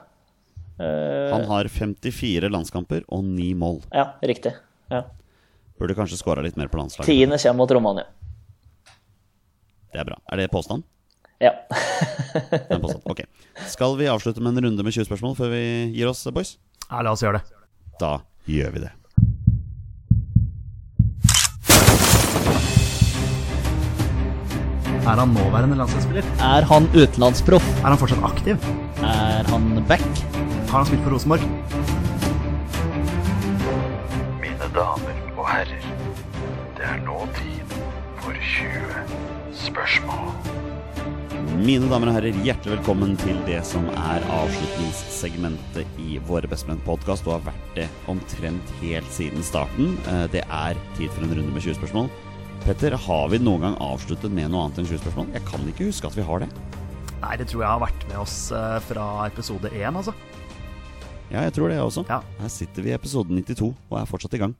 [0.79, 3.81] Han har 54 landskamper og 9 mål.
[3.93, 4.53] Ja, riktig.
[4.91, 5.03] Ja.
[5.79, 7.09] Burde kanskje skåra litt mer på landslaget.
[7.09, 8.05] Tiende kommer mot Romania.
[9.91, 10.17] Det er bra.
[10.31, 10.83] Er det påstand?
[11.41, 11.51] Ja.
[12.51, 13.03] Det er påstand.
[13.11, 13.23] Ok.
[13.67, 15.63] Skal vi avslutte med en runde med 20 spørsmål før vi
[15.97, 16.55] gir oss, boys?
[16.87, 17.61] Ja, la oss gjøre det.
[17.99, 18.91] Da gjør vi det.
[25.01, 26.27] Er han nåværende landslagsspiller?
[26.45, 27.65] Er han utenlandsproff?
[27.81, 28.69] Er han fortsatt aktiv?
[29.01, 30.05] Er han back?
[30.71, 31.41] Har han spilt for Rosenborg?
[34.41, 35.83] Mine damer og herrer,
[36.77, 37.75] det er nå tid
[38.21, 39.01] for 20
[39.65, 40.31] spørsmål.
[41.61, 47.35] Mine damer og herrer, hjertelig velkommen til det som er avslutningssegmentet i Våre bestemenn-podkast, og
[47.41, 49.97] har vært det omtrent helt siden starten.
[50.07, 52.09] Eh, Det er tid for en runde med 20 spørsmål.
[52.63, 55.33] Petter, har vi noen gang avsluttet med noe annet enn 20 spørsmål?
[55.35, 56.49] Jeg kan ikke huske at vi har det.
[57.21, 60.15] Nei, det tror jeg har vært med oss eh, fra episode én, altså.
[61.31, 62.03] Ja, jeg tror det, jeg også.
[62.09, 62.19] Ja.
[62.41, 64.55] Her sitter vi i episode 92 og er fortsatt i gang.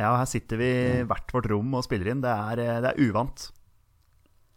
[0.00, 2.22] Ja, her sitter vi i hvert vårt rom og spiller inn.
[2.24, 3.50] Det er, eh, det er uvant.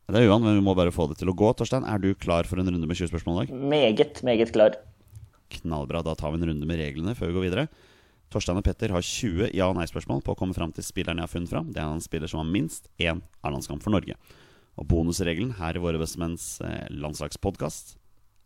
[0.07, 1.49] Det er uvant, men vi må bare få det til å gå.
[1.57, 3.55] Torstein, er du klar for en runde med 20 spørsmål i dag?
[3.73, 4.77] Meget, meget klar.
[5.49, 6.03] Knallbra.
[6.05, 7.67] Da tar vi en runde med reglene før vi går videre.
[8.31, 11.27] Torstein og Petter har 20 ja- og nei-spørsmål på å komme fram til spilleren jeg
[11.27, 11.67] har funnet fram.
[11.73, 14.15] Det er en spiller som har minst én A-landskamp for Norge.
[14.79, 17.97] Og bonusregelen her i Våre bestemenns eh, landslagspodkast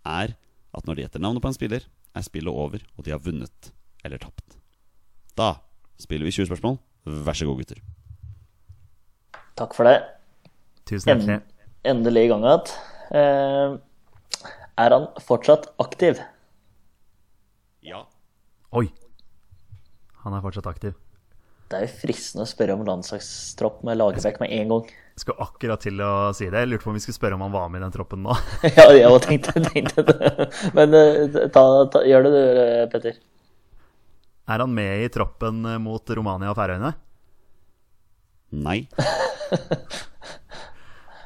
[0.05, 0.35] er
[0.73, 1.85] at når de gjetter navnet på en spiller,
[2.15, 3.71] er spillet over, og de har vunnet
[4.05, 4.57] eller tapt.
[5.37, 5.53] Da
[5.99, 6.77] spiller vi 20 spørsmål.
[7.05, 7.81] Vær så god, gutter.
[9.59, 9.97] Takk for det.
[10.89, 11.41] Tusen En, hjertelig.
[11.85, 12.73] endelig i gang igjen.
[13.19, 13.75] Eh,
[14.79, 16.19] er han fortsatt aktiv?
[17.83, 18.05] Ja.
[18.75, 18.87] Oi!
[20.23, 20.95] Han er fortsatt aktiv.
[21.69, 24.87] Det er jo fristende å spørre om landslagstropp med Lagerbäck med en gang.
[25.19, 26.61] Skulle akkurat til å si det.
[26.63, 28.35] Jeg lurte på om vi skulle spørre om han var med i den troppen nå.
[28.77, 30.47] ja, jeg òg tenkte, tenkte det.
[30.77, 33.19] Men eh, ta, ta, gjør det du, eh, Petter.
[34.49, 36.93] Er han med i troppen eh, mot Romania og Færøyene?
[38.65, 38.79] Nei.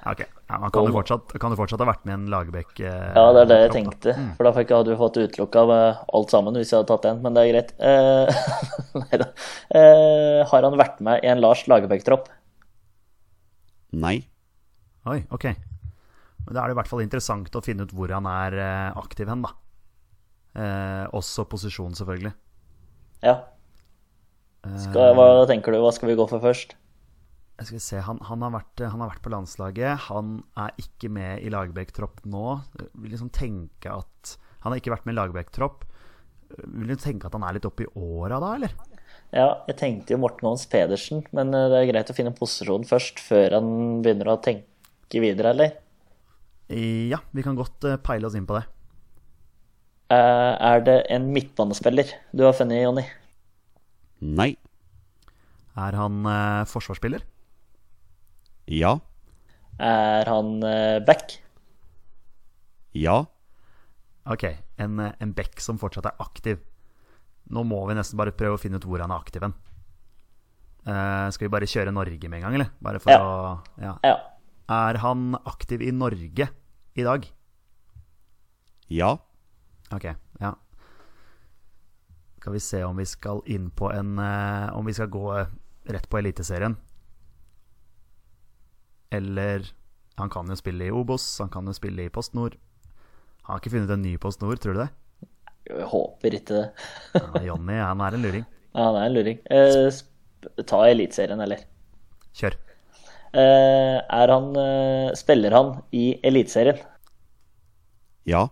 [0.03, 0.19] Ok.
[0.49, 3.13] Ja, han kan jo fortsatt, kan jo fortsatt ha vært med i en Lagerbäck eh,
[3.15, 4.15] Ja, det er det jeg tenkte.
[4.19, 4.33] Mm.
[4.35, 7.37] For da fikk- hadde du fått utelukka alt sammen hvis jeg hadde tatt en, men
[7.37, 7.71] det er greit.
[7.79, 8.27] Eh,
[8.99, 9.29] Nei da.
[9.79, 12.27] Eh, har han vært med i en Lars Lagerbäck-tropp?
[13.93, 14.17] Nei.
[15.09, 15.49] Oi, ok.
[16.43, 18.99] Men Da er det i hvert fall interessant å finne ut hvor han er eh,
[18.99, 19.53] aktiv hen, da.
[20.53, 22.33] Eh, også posisjon, selvfølgelig.
[23.23, 23.39] Ja.
[24.63, 25.81] Skal, hva tenker du?
[25.83, 26.77] Hva skal vi gå for først?
[27.59, 30.07] Jeg skal se, han, han, har vært, han har vært på landslaget.
[30.09, 32.47] Han er ikke med i Lagerbäck-tropp nå.
[32.95, 35.83] Vil liksom tenke at Han har ikke vært med i Lagerbäck-tropp.
[36.63, 38.75] Vil du tenke at han er litt oppe i åra da, eller?
[39.33, 42.85] Ja, jeg tenkte jo Morten Aans Pedersen, men eh, det er greit å finne posisjonen
[42.85, 43.71] først, før han
[44.05, 45.73] begynner å tenke videre, eller?
[46.73, 48.63] Ja, vi kan godt eh, peile oss inn på det.
[50.13, 53.05] Eh, er det en midtbanespiller du har funnet, Jonny?
[54.21, 54.51] Nei.
[55.73, 57.25] Er han eh, forsvarsspiller?
[58.69, 58.99] Ja.
[59.81, 61.39] Er han eh, back?
[62.93, 63.23] Ja.
[64.29, 64.45] Ok,
[64.77, 66.61] en, en back som fortsatt er aktiv.
[67.51, 69.53] Nå må vi nesten bare prøve å finne ut hvor han er aktiv hen.
[70.87, 72.71] Uh, skal vi bare kjøre Norge med en gang, eller?
[72.83, 73.19] Bare for Ja.
[73.23, 73.97] å ja.
[74.03, 74.15] Ja.
[74.69, 76.49] Er han aktiv i Norge
[76.95, 77.27] i dag?
[78.89, 79.17] Ja.
[79.91, 80.07] Ok,
[80.39, 80.53] ja.
[82.39, 85.27] Skal vi se om vi skal inn på en uh, Om vi skal gå
[85.87, 86.75] rett på Eliteserien.
[89.11, 89.71] Eller
[90.17, 92.55] Han kan jo spille i Obos, han kan jo spille i Post Nord.
[93.43, 94.89] Han har ikke funnet en ny Post Nord, tror du det?
[95.69, 96.65] Jeg håper ikke det.
[97.15, 98.45] Ja, Jonny han er en luring.
[98.73, 99.37] Ja, han er en luring.
[99.53, 101.59] Eh, sp- ta Eliteserien, eller?
[102.33, 102.55] Kjør.
[103.37, 106.81] Eh, er han eh, Spiller han i Eliteserien?
[108.29, 108.47] Ja.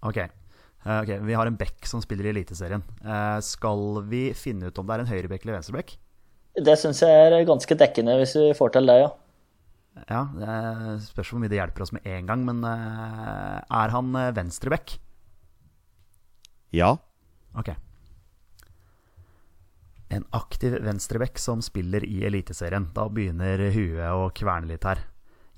[0.00, 0.16] Ok.
[0.16, 2.82] Eh, ok, Vi har en back som spiller i Eliteserien.
[3.04, 5.92] Eh, skal vi finne ut om det er en høyreback eller venstreback?
[6.56, 9.10] Det syns jeg er ganske dekkende, hvis vi får til det, ja.
[10.08, 14.96] Ja, det spørs hvor mye det hjelper oss med en gang, men er han venstreback?
[16.76, 16.96] Ja.
[17.58, 17.72] Ok.
[20.10, 22.88] En aktiv venstreback som spiller i Eliteserien.
[22.94, 25.04] Da begynner huet å kverne litt her.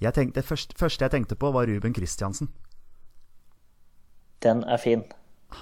[0.03, 2.51] Jeg tenkte, først, første jeg tenkte på, var Ruben Kristiansen.
[4.43, 5.05] Den er fin.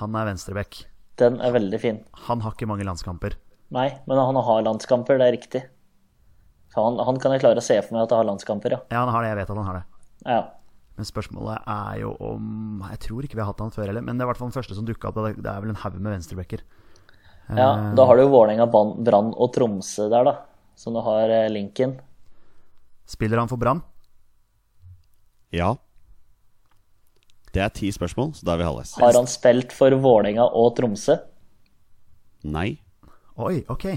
[0.00, 0.84] Han er venstreback.
[1.20, 1.98] Den er veldig fin.
[2.26, 3.36] Han har ikke mange landskamper.
[3.70, 5.62] Nei, men han har landskamper, det er riktig.
[6.78, 8.80] Han, han kan jeg klare å se for meg at han har landskamper, ja.
[8.90, 9.30] Ja, han har det.
[9.34, 9.84] Jeg vet at han har det.
[10.24, 10.40] ja.
[11.00, 14.18] Men spørsmålet er jo om Jeg tror ikke vi har hatt han før heller, men
[14.18, 15.20] det er i hvert fall den første som dukka opp.
[15.40, 16.60] Det er vel en haug med venstrebacker.
[17.56, 20.34] Ja, Da har du jo Vålerenga, Brann og Tromsø der, da.
[20.76, 21.96] Som du har eh, linken.
[23.08, 23.80] Spiller han for Brann?
[25.56, 25.72] Ja.
[27.50, 28.94] Det er ti spørsmål, så da er vi halvveis.
[29.00, 31.16] Har han spilt for Vålerenga og Tromsø?
[32.44, 32.74] Nei.
[33.40, 33.88] Oi, ok.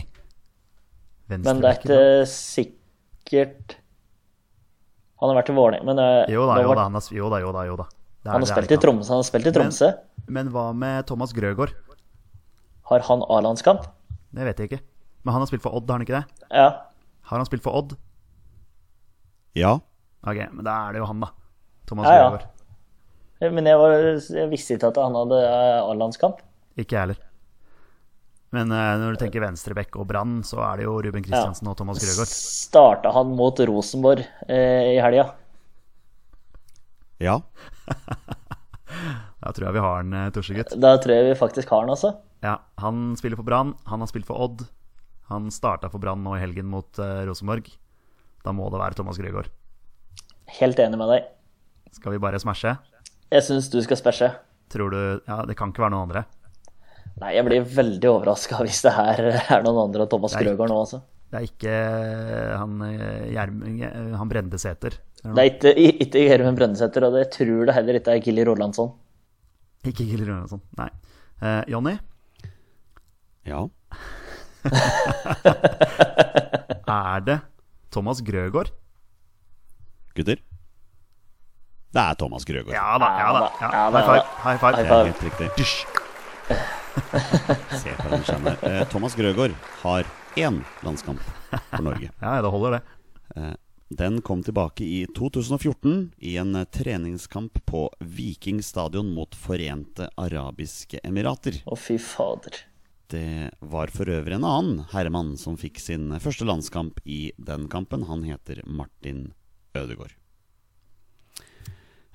[1.27, 2.27] Men det er ikke da.
[2.31, 3.82] sikkert
[5.23, 6.83] Han har vært i Vålerenga, men eh, Jo da, jo da.
[6.89, 7.61] Han har, jo da, jo da.
[7.69, 7.85] Jo da.
[7.87, 8.79] Det er- Han har det er spilt i.
[8.83, 9.07] Tromsø.
[9.13, 9.89] Han har spilt i Tromsø.
[10.27, 11.71] Men hva med Thomas Grøgaard?
[12.91, 13.87] Har han A-landskamp?
[14.35, 14.81] Det vet jeg ikke.
[15.23, 16.25] Men han har spilt for Odd, har han ikke det?
[16.51, 16.67] Ja.
[17.31, 17.95] Har han spilt for Odd?
[19.55, 19.77] Ja.
[20.27, 21.29] Ok, men da er det jo han, da.
[21.87, 22.29] Thomas Ja, ja.
[22.29, 22.49] Grøgaard.
[23.53, 23.91] Men jeg, var,
[24.39, 26.39] jeg visste ikke at han hadde eh, A-landskamp.
[26.79, 27.19] Ikke jeg heller.
[28.53, 31.77] Men eh, når du tenker venstrebekk og Brann, så er det jo Ruben Kristiansen og
[31.79, 32.29] Thomas Grøgaard.
[32.29, 35.31] Starta han mot Rosenborg eh, i helga?
[37.23, 37.39] Ja.
[39.43, 40.69] Da tror jeg vi har han, Torsegutt.
[40.69, 40.73] tusjegutt.
[40.79, 42.13] Da tror jeg vi faktisk har han, altså.
[42.45, 43.73] Ja, han spiller for Brann.
[43.89, 44.61] Han har spilt for Odd.
[45.27, 47.67] Han starta for Brann nå i helgen mot uh, Rosenborg.
[48.43, 49.49] Da må det være Thomas Grøgaard.
[50.61, 51.27] Helt enig med deg.
[51.95, 52.75] Skal vi bare smashe?
[53.33, 54.31] Jeg syns du skal spæsje.
[54.73, 56.23] Tror du Ja, det kan ikke være noen andre.
[57.21, 60.33] Nei, jeg blir veldig overraska hvis det her er noen andre enn Thomas.
[60.39, 60.99] Grøgaard nå, altså.
[61.33, 64.99] Det er ikke eh, han eh, eh, Han Brendesæter?
[65.23, 65.71] Det er ikke,
[66.03, 68.89] ikke Gjermund Brøndesæter, og det tror det heller ikke er Gilly Rolandsson.
[69.87, 70.89] Ikke Gilly Rolandsson, Nei.
[71.41, 71.95] Eh, Jonny,
[73.47, 73.63] Ja.
[76.93, 77.39] er det
[77.91, 78.69] Thomas Grøgaard?
[80.15, 80.37] Gutter.
[81.93, 82.75] Det er Thomas Grøgaard.
[82.75, 83.49] Ja da, ja da.
[83.61, 83.73] Ja.
[83.73, 84.23] Ja da, High five.
[84.43, 84.75] High five.
[84.75, 86.79] High Det er helt riktig.
[87.81, 88.57] Se på den skjermen.
[88.61, 90.07] Eh, Thomas Grøgaard har
[90.39, 91.21] én landskamp
[91.51, 92.09] for Norge.
[92.21, 92.81] Ja, det holder, det.
[93.35, 93.53] Eh,
[93.93, 101.01] Den kom tilbake i 2014 i en eh, treningskamp på Viking stadion mot Forente arabiske
[101.05, 101.59] emirater.
[101.65, 102.63] Å, fy fader.
[103.13, 108.07] Det var for øvrig en annen herremann som fikk sin første landskamp i den kampen.
[108.09, 109.27] Han heter Martin
[109.77, 110.15] Ødegaard.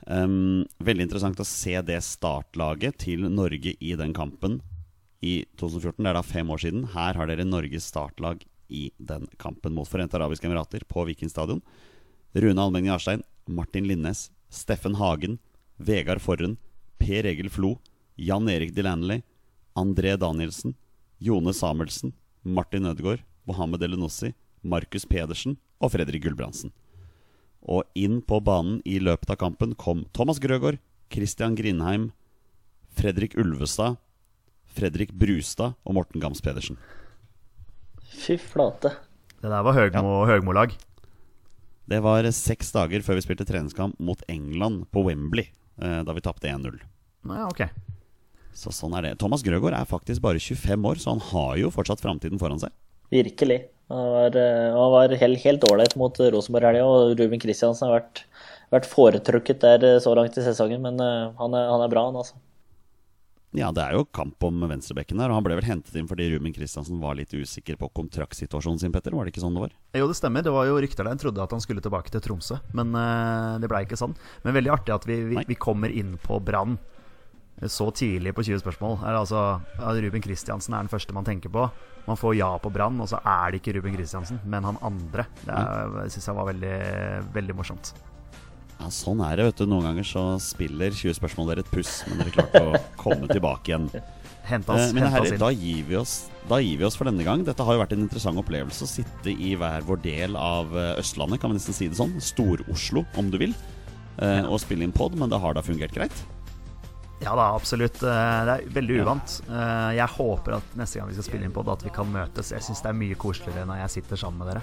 [0.09, 4.63] Um, veldig interessant å se det startlaget til Norge i den kampen
[5.21, 6.01] i 2014.
[6.01, 6.87] Det er da fem år siden.
[6.95, 11.61] Her har dere Norges startlag i den kampen mot Forente arabiske emirater på Viking stadion.
[12.33, 15.39] Rune Almenning Arstein, Martin Linnes, Steffen Hagen,
[15.77, 16.57] Vegard Forren,
[16.99, 17.77] Per Egil Flo,
[18.17, 19.23] Jan Erik Delanley,
[19.77, 20.75] André Danielsen,
[21.19, 24.33] Jone Samuelsen, Martin Ødegaard, Mohammed Elenossi,
[24.63, 26.73] Markus Pedersen og Fredrik Gulbrandsen.
[27.69, 30.81] Og inn på banen i løpet av kampen kom Thomas Grøgaard,
[31.13, 32.11] Christian Grindheim,
[32.97, 33.99] Fredrik Ulvestad,
[34.73, 36.79] Fredrik Brustad og Morten Gams Pedersen.
[38.09, 38.95] Fy flate.
[39.39, 40.73] Det der var Høgmo-lag.
[40.73, 40.85] Ja.
[41.89, 45.47] Det var seks dager før vi spilte treningskamp mot England på Wembley,
[45.81, 46.77] eh, da vi tapte 1-0.
[47.29, 47.63] Ja, ok.
[48.53, 49.15] Så sånn er det.
[49.23, 52.75] Thomas Grøgaard er faktisk bare 25 år, så han har jo fortsatt framtiden foran seg.
[53.15, 53.63] Virkelig.
[53.89, 58.01] Han var, eh, han var helt helt ålreit mot Rosenborg helga, og Ruben Kristiansen har
[58.01, 58.27] vært,
[58.75, 62.05] vært foretrukket der eh, så langt i sesongen, men eh, han er, han er bra,
[62.11, 62.37] han altså.
[63.57, 66.27] Ja, det er jo kamp om venstrebekken der, og han ble vel hentet inn fordi
[66.35, 69.17] Ruben Kristiansen var litt usikker på kontraktsituasjonen sin, Petter?
[69.17, 69.73] Var det ikke sånn det var?
[69.97, 70.45] Jo, det stemmer.
[70.45, 71.17] Det var jo rykter der.
[71.17, 74.13] En trodde at han skulle tilbake til Tromsø, men eh, det blei ikke sånn.
[74.45, 76.77] Men veldig artig at vi, vi, vi kommer inn på Brann
[77.67, 78.99] så tidlig på 20 spørsmål.
[79.03, 81.65] Er altså, Ruben Kristiansen er den første man tenker på.
[82.07, 85.27] Man får ja på Brann, og så er det ikke Ruben Kristiansen, men han andre.
[85.45, 87.93] Det er- syns jeg var veldig, veldig morsomt.
[88.79, 89.67] Ja, sånn er det, vet du.
[89.67, 93.73] Noen ganger så spiller 20 spørsmål dere et puss, men dere klarte å komme tilbake
[93.75, 93.91] igjen.
[94.49, 97.25] Hente Eh, oss, mine herrer, da gir, vi oss, da gir vi oss for denne
[97.27, 97.43] gang.
[97.45, 100.95] Dette har jo vært en interessant opplevelse å sitte i hver vår del av eh,
[101.03, 102.15] Østlandet, kan vi nesten si det sånn.
[102.23, 103.53] Stor-Oslo, om du vil.
[104.23, 106.15] eh, Og spille inn pod, men det har da fungert greit.
[107.21, 107.99] Ja da, absolutt.
[108.03, 109.41] Eh, Det er veldig uvant.
[109.51, 112.07] Eh, Jeg håper at neste gang vi skal spille inn på det, at vi kan
[112.13, 112.53] møtes.
[112.55, 114.63] Jeg syns det er mye koseligere når jeg sitter sammen med dere.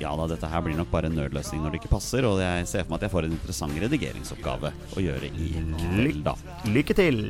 [0.00, 2.66] Ja da, dette her blir nok bare en nødløsning når det ikke passer, og jeg
[2.66, 5.50] ser for meg at jeg får en interessant redigeringsoppgave å gjøre i
[5.84, 6.34] kveld, da.
[6.66, 7.20] Lykke til!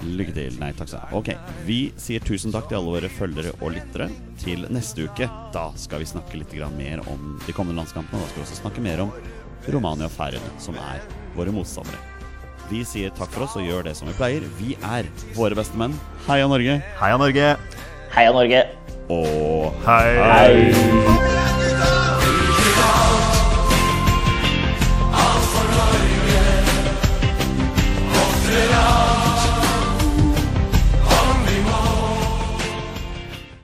[0.00, 0.54] Lykke til.
[0.60, 1.18] Nei, takk skal du ha.
[1.20, 1.30] Ok,
[1.68, 4.08] vi sier tusen takk til alle våre følgere og lyttere.
[4.40, 8.16] Til neste uke, da skal vi snakke litt mer om de kommende landskampene.
[8.16, 9.12] Og Da skal vi også snakke mer om
[9.68, 11.00] Romania og Færøyene, som er
[11.36, 12.09] våre motstandere.
[12.70, 14.44] Vi sier takk for oss og gjør det som vi pleier.
[14.60, 15.96] Vi er våre beste menn.
[16.28, 16.78] Heia Norge!
[17.00, 17.48] Heia Norge!
[18.14, 18.62] Heia Norge!
[19.10, 20.06] Og Hei!
[20.22, 22.19] Hei!